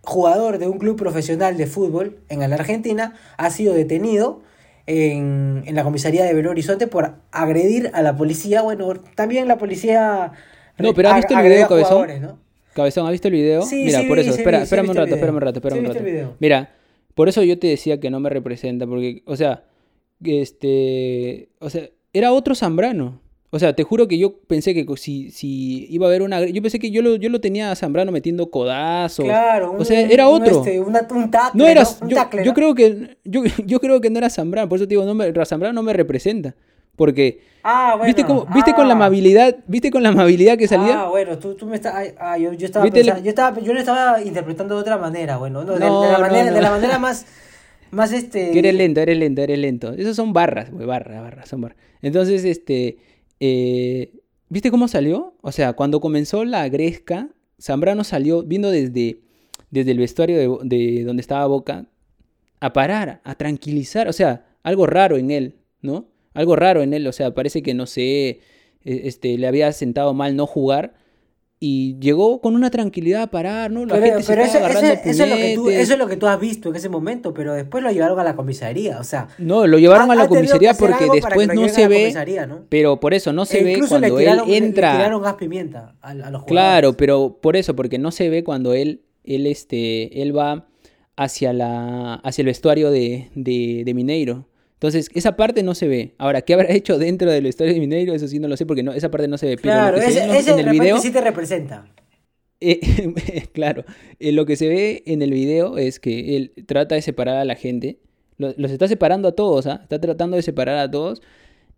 [0.03, 4.43] jugador de un club profesional de fútbol en la Argentina, ha sido detenido
[4.87, 8.63] en, en la comisaría de Belo Horizonte por agredir a la policía.
[8.63, 10.33] Bueno, también la policía...
[10.79, 12.39] No, pero ¿has visto el video, Cabezón?
[12.73, 13.63] Cabezón, ¿has visto el video?
[13.63, 15.95] Sí, Mira, sí por eso, sí espera, espérame un rato, espérame un rato, espérame un
[15.95, 16.37] rato.
[16.39, 16.75] Mira,
[17.15, 19.65] por eso yo te decía que no me representa, porque, o sea,
[20.25, 23.21] este, o sea, era otro Zambrano.
[23.53, 26.45] O sea, te juro que yo pensé que si, si iba a haber una...
[26.47, 29.25] Yo pensé que yo lo, yo lo tenía a Zambrano metiendo codazos.
[29.25, 30.61] Claro, o sea, era otro.
[30.61, 31.83] Este, un tackle, no era,
[32.45, 35.15] yo, creo que yo, yo, creo que no era Zambrano, por eso te digo, no
[35.15, 36.55] me, Zambrano no me representa.
[36.95, 38.97] Porque ah, bueno, ¿viste, ¿viste con la ah.
[38.97, 41.01] amabilidad, viste con la amabilidad que salía?
[41.01, 43.79] Ah, bueno, tú, tú me estás ah, yo, yo, estaba pensando, yo estaba yo lo
[43.79, 47.25] estaba interpretando de otra manera, bueno, no, de, la manera, de la manera más
[47.91, 49.93] más este que eres lento, eres lento, eres lento.
[49.95, 51.79] Esos son barras, güey, barras, barras, son barras.
[52.03, 52.99] Entonces, este
[53.41, 54.13] eh,
[54.51, 55.35] ¿Viste cómo salió?
[55.43, 57.31] O sea, cuando comenzó la gresca,
[57.61, 59.21] Zambrano salió viendo desde,
[59.71, 61.87] desde el vestuario de, donde estaba Boca
[62.59, 66.09] a parar, a tranquilizar, o sea, algo raro en él, ¿no?
[66.35, 68.41] Algo raro en él, o sea, parece que no sé, e,
[68.85, 70.95] este, le había sentado mal no jugar
[71.63, 73.85] y llegó con una tranquilidad a parar, ¿no?
[73.85, 76.17] La pero, gente se eso, agarrando eso, es lo que tú, eso es lo que
[76.17, 79.29] tú has visto en ese momento, pero después lo llevaron a la comisaría, o sea...
[79.37, 82.15] No, lo llevaron a la comisaría porque después no se ve,
[82.71, 84.93] pero por eso no se e ve cuando él entra...
[84.93, 86.47] Le tiraron gas pimienta a, los jugadores.
[86.47, 90.67] Claro, pero por eso, porque no se ve cuando él, él, este, él va
[91.17, 94.47] hacia, la, hacia el vestuario de, de, de Mineiro.
[94.81, 96.15] Entonces, esa parte no se ve.
[96.17, 98.15] Ahora, ¿qué habrá hecho dentro del vestuario de Mineiro?
[98.15, 99.57] Eso sí no lo sé porque no, esa parte no se ve.
[99.59, 101.87] Claro, ese, en el video sí te representa.
[102.63, 103.85] Eh, claro,
[104.19, 107.45] eh, lo que se ve en el video es que él trata de separar a
[107.45, 107.99] la gente.
[108.39, 109.81] Los, está separando a todos, ¿ah?
[109.83, 111.21] Está tratando de separar a todos.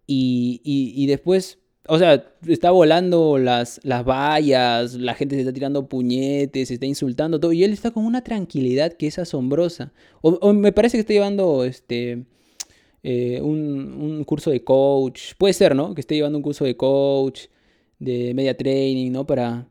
[0.07, 5.89] Y, y, después, o sea, está volando las, las vallas, la gente se está tirando
[5.89, 7.53] puñetes, se está insultando todo.
[7.53, 9.93] Y él está con una tranquilidad que es asombrosa.
[10.21, 12.27] o me parece que está llevando este
[13.03, 15.35] eh, un, curso de coach.
[15.39, 15.95] Puede ser, ¿no?
[15.95, 17.47] Que esté llevando un curso de coach,
[17.99, 19.27] de media training, ¿no?
[19.27, 19.69] Para.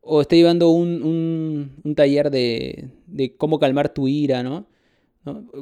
[0.00, 4.66] O esté llevando un, un, taller de, de, cómo calmar tu ira, ¿no?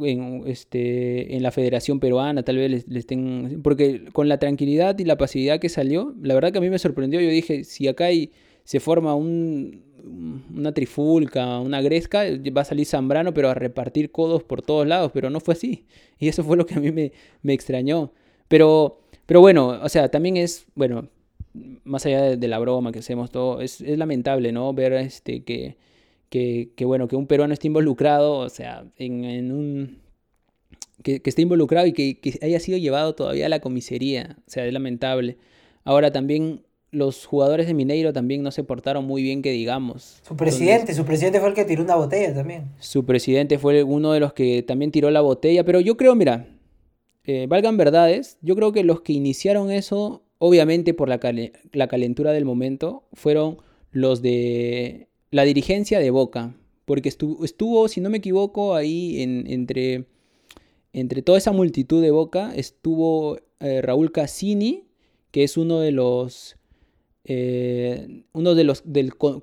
[0.03, 3.61] En, este, en la Federación Peruana, tal vez les, estén.
[3.63, 6.79] Porque con la tranquilidad y la pasividad que salió, la verdad que a mí me
[6.79, 7.21] sorprendió.
[7.21, 8.31] Yo dije, si acá hay,
[8.65, 9.86] se forma un,
[10.55, 12.25] una trifulca, una gresca,
[12.57, 15.87] va a salir Zambrano, pero a repartir codos por todos lados, pero no fue así.
[16.19, 18.11] Y eso fue lo que a mí me, me extrañó.
[18.49, 21.09] Pero, pero bueno, o sea, también es, bueno,
[21.85, 24.73] más allá de, la broma que hacemos todo, es, es lamentable, ¿no?
[24.73, 25.77] Ver este, que,
[26.31, 29.99] que, que, bueno, que un peruano esté involucrado, o sea, en, un...
[31.03, 34.51] Que, que esté involucrado y que, que haya sido llevado todavía a la comisaría, o
[34.51, 35.37] sea, es lamentable.
[35.85, 40.21] Ahora también los jugadores de Mineiro también no se portaron muy bien, que digamos.
[40.27, 42.71] Su presidente, su presidente fue el que tiró una botella también.
[42.79, 46.49] Su presidente fue uno de los que también tiró la botella, pero yo creo, mira,
[47.25, 51.21] eh, valgan verdades, yo creo que los que iniciaron eso, obviamente por la,
[51.73, 53.59] la calentura del momento, fueron
[53.91, 59.47] los de la dirigencia de Boca, porque estuvo, estuvo si no me equivoco, ahí en,
[59.49, 60.07] entre,
[60.93, 64.85] entre toda esa multitud de Boca, estuvo eh, Raúl Cassini,
[65.33, 66.57] que es uno de los
[67.29, 68.85] eh, uno de los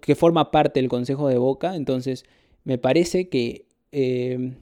[0.01, 2.23] que forma parte del Consejo de Boca, entonces
[2.63, 4.53] me parece que eh,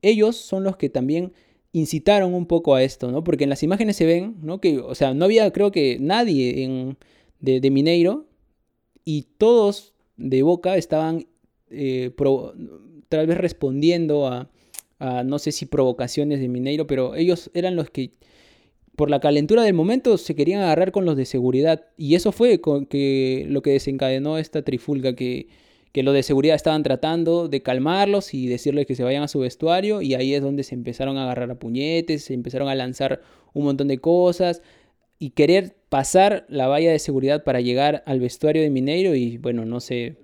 [0.00, 1.34] ellos son los que también
[1.72, 3.22] incitaron un poco a esto, ¿no?
[3.22, 4.62] Porque en las imágenes se ven, ¿no?
[4.62, 6.96] Que, o sea, no había, creo que nadie en,
[7.40, 8.26] de, Mineiro
[9.04, 11.26] y todos de Boca estaban
[11.68, 12.12] eh,
[13.10, 14.48] tal vez respondiendo a,
[15.00, 18.12] a, no sé si provocaciones de Mineiro, pero ellos eran los que
[18.96, 21.86] por la calentura del momento se querían agarrar con los de seguridad.
[21.96, 25.48] Y eso fue con que lo que desencadenó esta trifulga, que,
[25.94, 30.02] los de seguridad estaban tratando de calmarlos y decirles que se vayan a su vestuario.
[30.02, 33.20] Y ahí es donde se empezaron a agarrar a puñetes, se empezaron a lanzar
[33.52, 34.62] un montón de cosas
[35.18, 39.14] y querer pasar la valla de seguridad para llegar al vestuario de Mineiro.
[39.14, 40.16] Y bueno, no sé.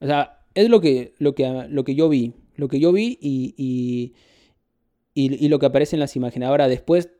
[0.00, 2.34] O sea, es lo que, lo que, lo que yo vi.
[2.56, 4.14] Lo que yo vi y, y,
[5.14, 6.48] y lo que aparece en las imágenes.
[6.48, 7.10] Ahora, después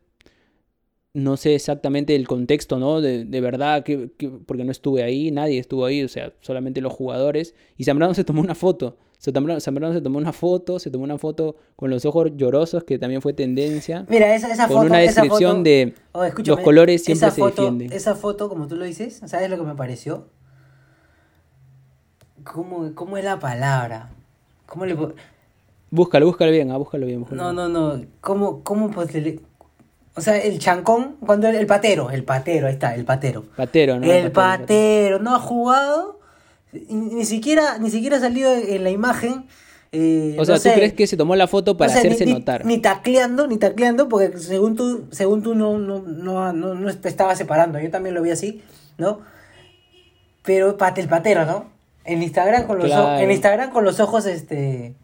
[1.13, 3.01] no sé exactamente el contexto, ¿no?
[3.01, 4.11] De, de verdad, que,
[4.47, 7.55] porque no estuve ahí, nadie estuvo ahí, o sea, solamente los jugadores.
[7.77, 8.97] Y Zambrano se tomó una foto.
[9.19, 12.99] Zambrano, Zambrano se tomó una foto, se tomó una foto con los ojos llorosos, que
[12.99, 14.07] también fue tendencia.
[14.09, 14.87] Mira, esa, esa con foto.
[14.87, 17.93] una descripción de oh, los colores siempre esa foto, se.
[17.93, 20.29] Esa foto, como tú lo dices, ¿sabes lo que me pareció?
[22.45, 24.11] ¿Cómo, cómo es la palabra?
[24.65, 24.97] ¿Cómo le
[25.91, 27.27] Búscalo, búscalo bien, ah, búscalo bien.
[27.31, 28.01] no, no, no.
[28.21, 28.91] ¿Cómo, cómo,
[30.15, 33.45] o sea, el chancón, cuando el, patero, el patero, ahí está, el patero.
[33.57, 34.11] Patero, ¿no?
[34.11, 36.19] El, patero, no ha jugado,
[36.73, 39.47] ni siquiera, ni siquiera ha salido en la imagen.
[39.93, 42.65] Eh, o sea, ¿tú crees que se tomó la foto para hacerse notar?
[42.65, 47.35] Ni tacleando, ni tacleando, porque según tú, según tú no, no, no, no, te estaba
[47.37, 47.79] separando.
[47.79, 48.63] Yo también lo vi así,
[48.99, 49.21] ¿no?
[50.43, 51.71] Pero el patero, ¿no?
[52.05, 54.95] En Instagram con los, en Instagram con los ojos, este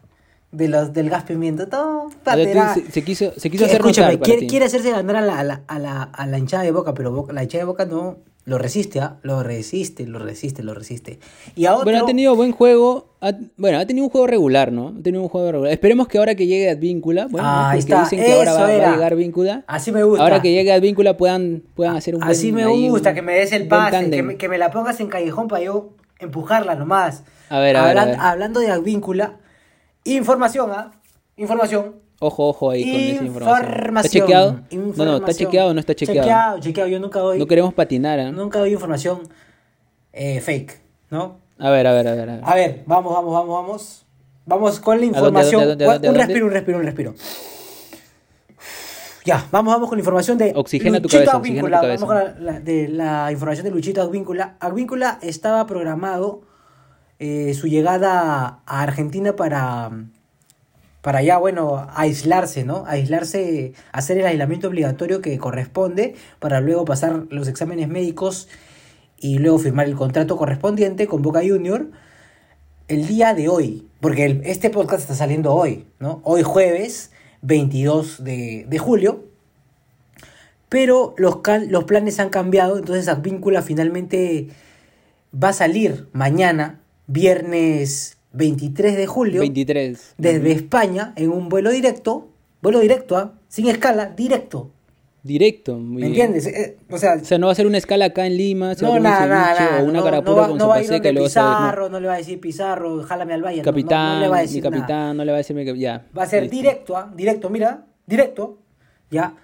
[0.51, 1.67] de los del gas pimiento.
[1.67, 2.73] Todo patera.
[2.73, 5.61] se, se quiso, se quiso hacer Escúchame, quiere, quiere hacerse ganar a la, a la,
[5.67, 8.57] a la, a la hinchada de boca, pero Boca- la hinchada de boca no lo
[8.57, 9.17] resiste, ¿ah?
[9.23, 11.19] Lo resiste, lo resiste, lo resiste.
[11.57, 11.83] Y a otro.
[11.83, 13.09] Bueno, ha tenido buen juego.
[13.19, 14.95] ha- bueno, ha tenido un juego regular, ¿no?
[14.97, 15.73] Ha tenido un juego regular.
[15.73, 18.67] Esperemos que ahora que llegue Advíncula, bueno, Ah, ahí está, dicen que ahora eso va,
[18.77, 19.65] va a llegar Víncula.
[19.67, 20.23] Así me gusta.
[20.23, 23.33] Ahora que llegue Advíncula puedan, puedan hacer un buen Así me gusta, un- que me
[23.33, 25.89] des el pase, que me, que me la pongas en callejón para yo
[26.19, 27.23] empujarla nomás.
[27.49, 28.15] A ver, a ver, a ver.
[28.17, 29.33] Hablando de Advíncula,
[30.15, 30.91] información, ¿ah?
[31.35, 31.95] Información.
[32.19, 33.61] Ojo, ojo ahí con esa información.
[33.63, 34.11] ¿Está Información.
[34.11, 34.59] chequeado?
[34.71, 36.21] No, no, ¿está chequeado o no está chequeado?
[36.27, 36.89] Chequeado, chequeado.
[36.89, 38.31] Yo nunca doy, No queremos patinar, ¿eh?
[38.31, 39.21] nunca doy información
[40.13, 40.79] eh, fake,
[41.11, 41.37] ¿no?
[41.59, 42.29] A ver, a ver, a ver.
[42.29, 42.41] A ver.
[42.43, 44.05] A ver, vamos, vamos, vamos, vamos.
[44.47, 45.63] Vamos con la información.
[45.67, 47.13] dónde, dónde, un respiro, un respiro, un respiro.
[49.25, 51.37] Ya, vamos, vamos con la información de Oxigena tu Luchito oxigena tu
[51.67, 51.81] Advíncula.
[51.81, 52.05] cabeza.
[52.05, 54.55] Vamos con la, la- de la información de Luchito Advíncula.
[54.61, 56.41] Advíncula estaba programado
[57.19, 59.91] eh, su llegada a Argentina para,
[61.01, 62.85] para ya, bueno, aislarse, ¿no?
[62.85, 68.47] Aislarse, hacer el aislamiento obligatorio que corresponde para luego pasar los exámenes médicos
[69.19, 71.87] y luego firmar el contrato correspondiente con Boca Junior
[72.87, 76.21] el día de hoy, porque este podcast está saliendo hoy, ¿no?
[76.23, 77.11] Hoy jueves
[77.41, 79.25] 22 de, de julio,
[80.69, 84.49] pero los, los planes han cambiado, entonces Advíncula finalmente
[85.33, 90.15] va a salir mañana, viernes 23 de julio, 23.
[90.17, 92.27] desde España en un vuelo directo,
[92.61, 93.33] vuelo directo, ¿ah?
[93.47, 94.71] sin escala, directo,
[95.23, 95.77] Directo.
[95.77, 96.45] muy ¿me entiendes?
[96.47, 98.85] Eh, o sea, O sea, no va a ser una escala acá en Lima, se
[98.85, 99.81] va no, un nada, nada, nada.
[99.81, 101.23] o una no, carapura no va, con no va a ir seca va a- no.
[101.25, 103.57] Pizarro, no le va a decir Pizarro, jálame al valle.
[103.57, 104.75] no, no, Capitán, no le va a mi decir nada.
[104.77, 106.05] capitán, no le va a decir mi cap- ya.
[106.17, 106.55] Va a ser listo.
[106.55, 107.11] directo, ¿ah?
[107.13, 108.57] Directo, mira, directo.
[109.11, 109.35] Ya.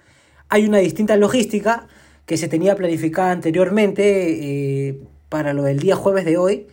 [0.48, 1.88] Hay una distinta logística
[2.26, 6.68] que se tenía planificada anteriormente eh, para lo del día jueves de hoy.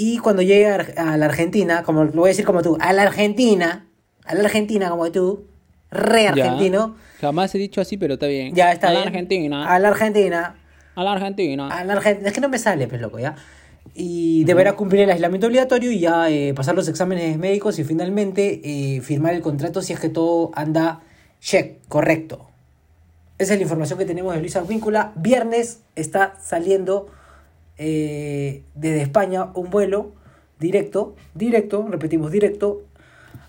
[0.00, 3.02] Y cuando llegue a, la Argentina, como lo voy a decir como tú, a la
[3.02, 3.88] Argentina,
[4.24, 5.44] a la Argentina como tú,
[5.90, 6.28] re Ya.
[6.30, 8.54] argentino, Jamás he dicho así, pero está bien.
[8.54, 9.08] ya está A la bien.
[9.08, 9.74] Argentina.
[9.74, 10.54] A la Argentina,
[10.94, 11.68] A la Argentina.
[11.68, 13.34] a la Argentina, es que no me sale, pues loco, ya.
[13.94, 18.60] Y deberá cumplir el aislamiento obligatorio y ya eh, pasar los exámenes médicos y finalmente
[18.62, 21.00] eh, firmar el contrato si es que todo anda
[21.40, 22.48] check, correcto.
[23.38, 25.12] Esa es la información que tenemos de Luis Advíncula.
[25.16, 27.08] Viernes está saliendo
[27.78, 30.12] eh, desde España un vuelo
[30.58, 32.82] directo, directo, repetimos, directo,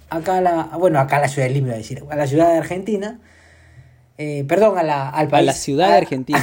[0.09, 2.51] acá a la, bueno, acá a la ciudad de Lima, a decir, a la ciudad
[2.51, 3.19] de Argentina.
[4.17, 5.45] Eh, perdón, a la, al A país.
[5.45, 6.39] la ciudad de Argentina.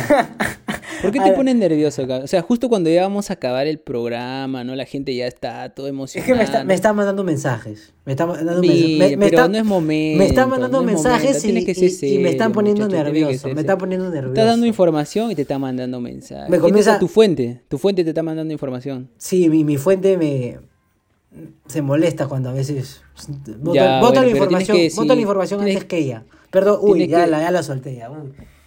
[1.06, 2.02] ¿Por qué te pones nervioso?
[2.22, 4.74] O sea, justo cuando ya vamos a acabar el programa, ¿no?
[4.74, 6.26] La gente ya está todo Es emocionada.
[6.32, 7.92] que me está, me está mandando mensajes.
[8.04, 8.98] Me está mandando mensajes.
[8.98, 10.18] Me, me pero está, no es momento.
[10.18, 13.30] me está mandando no es mensajes y, que me están poniendo muchacho, nervioso.
[13.32, 13.60] Me serio.
[13.60, 14.34] está poniendo nervioso.
[14.34, 16.44] Está dando información y te está mandando mensajes.
[16.50, 19.08] Me ¿Quién comienza- es Tu fuente, tu fuente te está mandando información.
[19.16, 20.58] Sí, mi, mi fuente me
[21.66, 23.02] se molesta cuando a veces
[23.58, 23.74] bueno,
[24.22, 26.24] la información, bota la información antes que ella.
[26.50, 28.10] Perdón, uy, ya, que- la, ya la solté ya.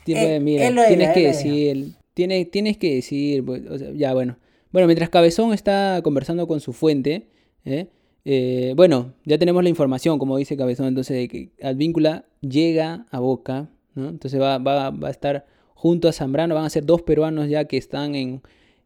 [0.04, 4.14] Tiene- Eh, mira, era, tienes que decir, tienes, tienes que decir, pues, o sea, ya
[4.14, 4.38] bueno.
[4.72, 7.28] Bueno, mientras Cabezón está conversando con su fuente,
[7.66, 7.88] ¿eh?
[8.26, 13.20] Eh, bueno, ya tenemos la información, como dice Cabezón, entonces de que Advíncula llega a
[13.20, 14.10] Boca, ¿no?
[14.10, 17.66] Entonces va, va, va a estar junto a Zambrano, van a ser dos peruanos ya
[17.66, 18.42] que están en,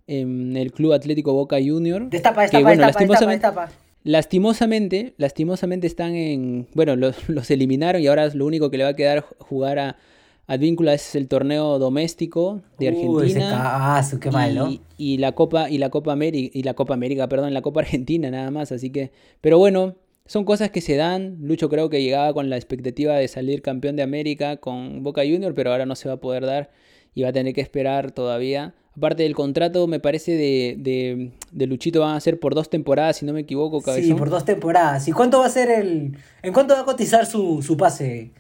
[0.07, 2.09] en el Club Atlético Boca Junior.
[2.09, 3.71] Destapa, que, destapa, bueno, destapa, destapa, lastimosamente, destapa.
[4.03, 6.67] Lastimosamente, lastimosamente están en.
[6.73, 9.97] Bueno, los, los eliminaron y ahora lo único que le va a quedar jugar a
[10.45, 13.49] Advíncula es el torneo doméstico de ese Argentina.
[13.49, 14.69] cagazo, qué mal, ¿no?
[14.69, 17.79] y, y la Copa, y la Copa América, y la Copa América, perdón, la Copa
[17.81, 18.71] Argentina nada más.
[18.73, 19.11] Así que.
[19.39, 21.37] Pero bueno, son cosas que se dan.
[21.41, 25.53] Lucho creo que llegaba con la expectativa de salir campeón de América con Boca Junior,
[25.53, 26.71] pero ahora no se va a poder dar
[27.15, 28.73] y va a tener que esperar todavía.
[28.97, 33.17] Aparte del contrato, me parece de, de, de Luchito van a ser por dos temporadas,
[33.17, 35.07] si no me equivoco, Sí, por dos temporadas.
[35.07, 36.17] ¿Y cuánto va a ser el.
[36.43, 38.31] ¿En cuánto va a cotizar su, su pase?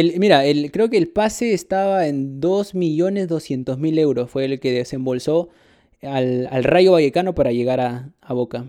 [0.00, 4.30] El, mira, el, creo que el pase estaba en 2.200.000 euros.
[4.30, 5.48] Fue el que desembolsó
[6.02, 8.64] al, al Rayo Vallecano para llegar a, a Boca.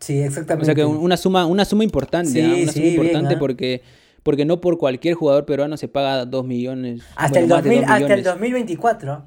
[0.00, 0.66] Sí, O exactamente.
[0.66, 2.62] sea que un- una suma, una suma importante, Sí, ¿ah?
[2.62, 3.40] una sí, suma importante bien, ¿ah?
[3.40, 3.82] porque,
[4.22, 7.02] porque no por cualquier jugador peruano se paga 2 millones.
[7.16, 8.24] hasta, bueno, el más de 2000, dos hasta el millones.
[8.24, 9.26] 2024.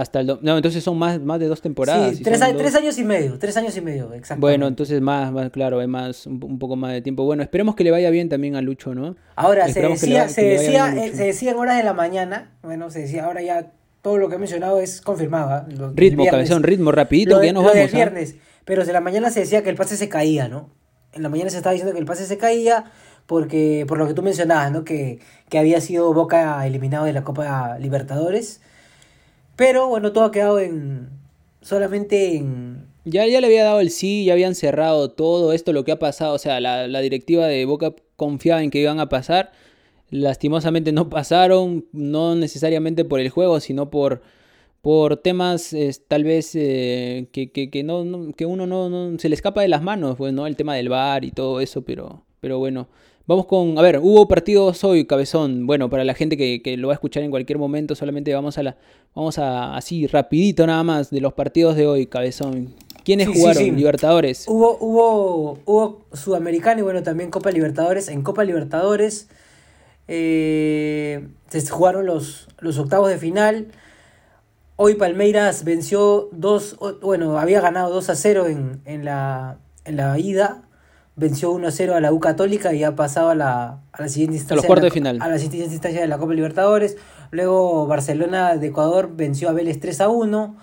[0.00, 2.16] Hasta el do- no, entonces son más, más de dos temporadas.
[2.16, 3.38] sí, tres, son a- dos- tres años y medio.
[3.38, 4.40] Tres años y medio, exacto.
[4.40, 7.24] Bueno, entonces más, más claro, hay más, un, un poco más de tiempo.
[7.24, 9.16] Bueno, esperemos que le vaya bien también a Lucho, ¿no?
[9.34, 12.90] Ahora, se decía, va- se, decía, eh, se decía en horas de la mañana, bueno,
[12.90, 13.72] se decía, ahora ya
[14.02, 15.66] todo lo que he mencionado es confirmado.
[15.66, 17.90] del Ritmo, cabezón, ritmo, rapidito, Lo que ya nos lo vamos.
[17.92, 17.96] ¿ah?
[17.96, 20.70] viernes, pero de la mañana se decía que el pase se caía, ¿no?
[21.12, 22.84] En la mañana se estaba diciendo que el pase se caía
[23.26, 24.84] porque, por lo que tú mencionabas, ¿no?
[24.84, 25.18] Que,
[25.48, 28.60] que había sido Boca eliminado de la Copa Libertadores.
[29.56, 31.08] Pero bueno, todo ha quedado en
[31.62, 35.84] solamente en, Ya, ya le había dado el sí, ya habían cerrado todo esto, lo
[35.84, 36.34] que ha pasado.
[36.34, 39.52] O sea, la, la directiva de Boca confiaba en que iban a pasar.
[40.10, 44.22] Lastimosamente no pasaron, no necesariamente por el juego, sino por,
[44.82, 45.74] por temas
[46.06, 49.62] tal vez eh, que, que, que, no, no, que uno no, no, se le escapa
[49.62, 50.46] de las manos, pues, ¿no?
[50.46, 52.88] El tema del bar y todo eso, pero, pero bueno.
[53.26, 55.66] Vamos con, a ver, hubo partidos hoy, Cabezón.
[55.66, 58.56] Bueno, para la gente que, que, lo va a escuchar en cualquier momento, solamente vamos
[58.56, 58.76] a la,
[59.16, 62.74] vamos a así rapidito nada más de los partidos de hoy, Cabezón.
[63.04, 63.62] ¿Quiénes Sí, jugaron?
[63.62, 63.70] sí, sí.
[63.72, 64.44] Libertadores.
[64.46, 68.08] Hubo, hubo, hubo Sudamericana y bueno, también Copa Libertadores.
[68.08, 69.28] En Copa Libertadores
[70.06, 73.68] eh, se jugaron los, los octavos de final.
[74.76, 80.18] Hoy Palmeiras venció dos, bueno, había ganado 2 a 0 en, en, la, en la
[80.18, 80.62] ida.
[81.18, 84.08] Venció 1 a 0 a la U Católica y ha pasado a la, a la
[84.08, 84.56] siguiente instancia.
[84.56, 85.18] los cuartos la- de final.
[85.22, 86.96] A la siguiente instancia de la Copa Libertadores.
[87.30, 90.56] Luego Barcelona de Ecuador venció a Vélez 3 a 1.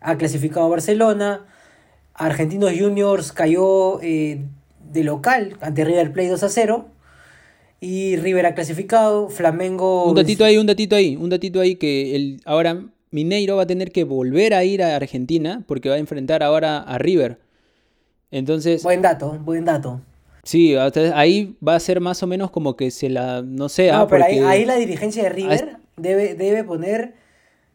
[0.00, 1.44] Ha clasificado a Barcelona.
[2.14, 4.42] Argentinos Juniors cayó eh,
[4.90, 6.88] de local ante River Plate 2 a 0.
[7.80, 9.28] Y River ha clasificado.
[9.28, 10.06] Flamengo.
[10.06, 13.66] Un datito ahí, un datito ahí, un datito ahí que el, ahora Mineiro va a
[13.66, 17.38] tener que volver a ir a Argentina porque va a enfrentar ahora a River.
[18.30, 20.00] Entonces, Buen dato, buen dato.
[20.42, 20.74] sí,
[21.14, 24.08] ahí va a ser más o menos como que se la, no sé, ah, No,
[24.08, 27.14] pero ahí, porque- ahí la dirigencia de River debe, debe poner.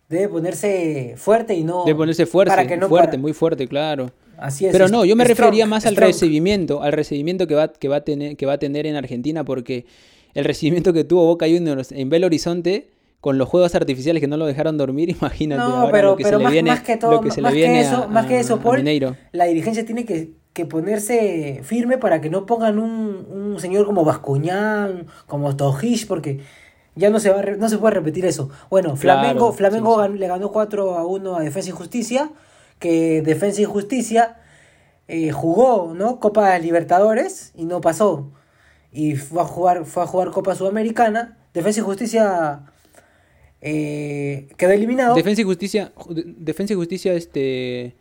[0.08, 1.84] Debe ponerse fuerte y no.
[1.84, 4.12] de ponerse fuerte, para que no fuerte, para- muy fuerte, claro.
[4.38, 4.72] Así es.
[4.72, 7.96] Pero no, yo me strong, refería más al recibimiento, al recibimiento que va, que va
[7.98, 9.88] a tener, que va a tener en Argentina, porque
[10.36, 14.38] el recibimiento que tuvo Boca Juniors en Belo Horizonte con los juegos artificiales que no
[14.38, 16.82] lo dejaron dormir, imagínate No, ahora pero, lo que pero se le más, viene, más
[16.82, 18.84] que todo, lo que se más le que eso, a, más que eso, a Paul,
[19.32, 24.06] la dirigencia tiene que, que ponerse firme para que no pongan un, un señor como
[24.06, 26.40] Bascuñán, como Tojish, porque
[26.96, 28.50] ya no se va no se puede repetir eso.
[28.70, 30.14] Bueno, Flamengo, Claro, Flamengo sí, sí.
[30.14, 32.32] gan- le ganó 4 a 1 a Defensa y Justicia,
[32.80, 34.38] que Defensa y Justicia
[35.10, 36.22] eh, jugó, ¿no?
[36.22, 38.32] Copa Libertadores y no pasó.
[38.94, 41.38] Y fue a jugar, fue a jugar Copa Sudamericana.
[41.54, 42.62] Defensa y Justicia
[43.62, 45.16] eh, quedó eliminado.
[45.16, 47.96] Defensa y Justicia, Ju- Defensa y Justicia este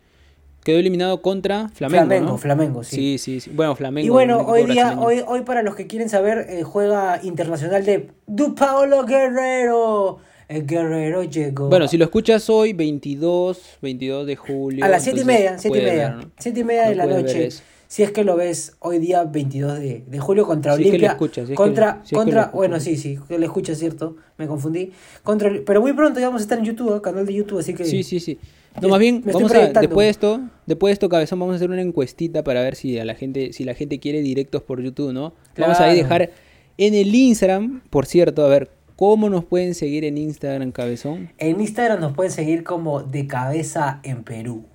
[0.65, 2.37] quedó eliminado contra Flamengo, Flamengo, ¿no?
[2.39, 2.95] Flamengo, sí.
[2.95, 3.51] Sí, sí, sí.
[3.53, 4.07] Bueno, Flamengo.
[4.07, 5.07] Y bueno, hoy día, brasileño.
[5.07, 10.17] hoy, hoy para los que quieren saber, eh, juega Internacional de Du Paulo Guerrero.
[10.47, 11.69] El Guerrero llegó.
[11.69, 14.83] Bueno, si lo escuchas hoy, 22, 22 de julio.
[14.83, 16.09] a las 7 y media, 7 y media.
[16.09, 16.31] ver, ¿no?
[16.39, 17.49] 7 y media No de la noche.
[17.95, 21.05] Si es que lo ves hoy día 22 de, de julio contra Si es que
[21.05, 24.17] escuchas, si es que contra, es que contra, bueno, sí, sí, que lo escuchas, cierto.
[24.37, 24.91] Me confundí.
[25.23, 27.85] Contra, pero muy pronto ya vamos a estar en YouTube, canal de YouTube, así que.
[27.85, 28.37] Sí, sí, sí.
[28.81, 31.69] No, más bien, vamos a, después de esto, después de esto, cabezón, vamos a hacer
[31.69, 35.13] una encuestita para ver si a la gente, si la gente quiere directos por YouTube,
[35.13, 35.33] ¿no?
[35.57, 36.03] Vamos a ahí Claro.
[36.03, 36.31] dejar
[36.77, 41.31] en el Instagram, por cierto, a ver, ¿cómo nos pueden seguir en Instagram, cabezón?
[41.37, 44.65] En Instagram nos pueden seguir como De Cabeza en Perú.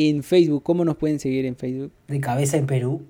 [0.00, 1.90] En Facebook, ¿cómo nos pueden seguir en Facebook?
[2.06, 3.02] De Cabeza en Perú.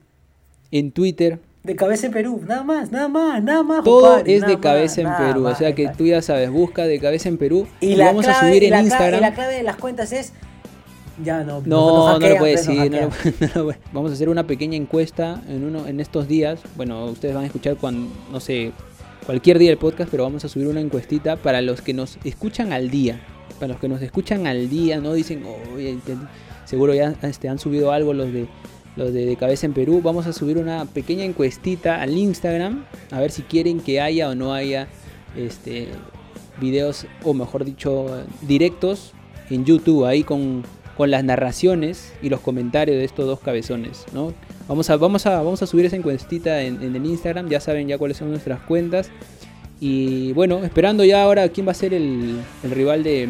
[0.71, 3.85] En Twitter, De cabeza en Perú, nada más, nada más, nada más.
[3.85, 6.85] todo compadre, es de cabeza más, en Perú, o sea que tú ya sabes, busca
[6.87, 9.19] de cabeza en Perú Y, y, la vamos clave, a subir en la clave- Instagram.
[9.19, 10.33] y la clave de las cuentas es.
[11.25, 12.91] Ya no, No, nos no lo hackean, puede decir.
[12.91, 13.51] no lo- hackean.
[13.55, 16.61] no lo Vamos a hacer una pequeña encuesta en uno en estos días.
[16.77, 18.73] Bueno, ustedes van a escuchar cuando, no sé,
[19.27, 22.73] cualquier día del podcast, pero vamos a subir una encuestita para los que nos escuchan
[22.73, 23.21] al día.
[23.59, 25.43] Para los que nos escuchan al día, no dicen,
[26.07, 26.17] te-
[26.69, 28.47] seguro ya este, han subido algo los de
[28.97, 30.01] los de, cabeza en Perú.
[30.03, 34.35] Vamos a subir una pequeña encuestita al Instagram a ver si quieren que haya o
[34.35, 34.89] no haya
[35.37, 35.89] este
[36.61, 39.13] videos o mejor dicho directos
[39.51, 40.65] en YouTube ahí con,
[40.97, 44.35] con las narraciones y los comentarios de estos dos cabezones, ¿no?
[44.67, 47.97] Vamos a, vamos a, vamos a subir esa encuestita en, el Instagram, ya saben ya
[47.97, 49.11] cuáles son nuestras cuentas.
[49.81, 53.29] Y bueno, esperando ya ahora quién va a ser el rival de,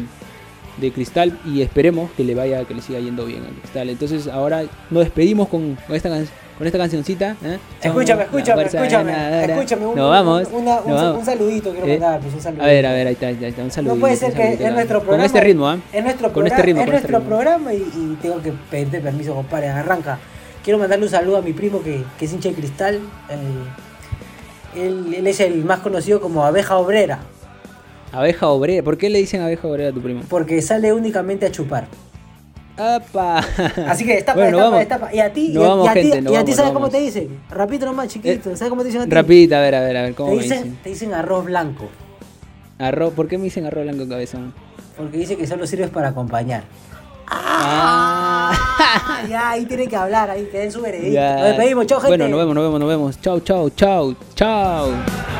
[0.79, 3.89] de Cristal y esperemos que le vaya, que le siga yendo bien a Cristal.
[3.89, 6.09] Entonces ahora nos despedimos con, con esta
[6.57, 7.37] con esta cancioncita.
[7.41, 7.57] ¿eh?
[7.81, 9.45] Escúchame, escúchame, escúchame.
[9.45, 10.47] Escúchame, un, Nos vamos.
[10.51, 11.19] un- una- un, nos vamos.
[11.19, 12.63] un saludito quiero Eh, mandar, pues un saludito.
[12.65, 13.93] A ver, a ver, ahí está, ahí está, un saludo.
[13.95, 15.17] No puede ser que es nuestro programa.
[15.17, 15.77] Con este ritmo, ¿ah?
[15.93, 18.99] Es nuestro, Con programa, este ritmo, es este nuestro programa y, y tengo que pedirte
[18.99, 19.69] permiso, compadre.
[19.69, 20.19] Arranca.
[20.61, 22.95] Quiero mandarle un saludo a mi primo que, que es hincha de cristal.
[23.29, 27.19] eh, él, él es el más conocido como abeja obrera,
[28.11, 28.83] Abeja obrera.
[28.83, 30.21] ¿Por qué le dicen abeja obrera a tu primo?
[30.29, 31.87] porque sale únicamente a chupar.
[32.77, 33.39] ¡Apa!
[33.87, 34.79] Así que destapa, Bueno, destapa, vamos.
[34.79, 35.13] destapa.
[35.13, 36.55] Y a ti, Nos y a, vamos, y a ti, gente, y a ti vamos,
[36.55, 37.39] ¿sabes cómo te dicen?
[37.49, 38.55] Rapidito nomás, chiquito.
[38.55, 39.11] ¿Sabes cómo te dicen a ti?
[39.15, 39.21] A
[39.59, 41.89] ver, a ver, a ver, ¿cómo te me dicen, te dicen arroz blanco.
[42.77, 44.53] Arroz, ¿por qué me dicen arroz blanco cabezón?
[44.95, 46.63] Porque dice que solo sirves para acompañar.
[47.27, 48.51] Ah.
[48.81, 51.19] Ah, ya, ahí tiene que hablar, ahí que den su veredicto.
[51.19, 52.17] Nos despedimos, chao, gente.
[52.17, 53.21] Bueno, nos vemos, nos vemos, nos vemos.
[53.21, 55.38] Chau, chau, chau, chau.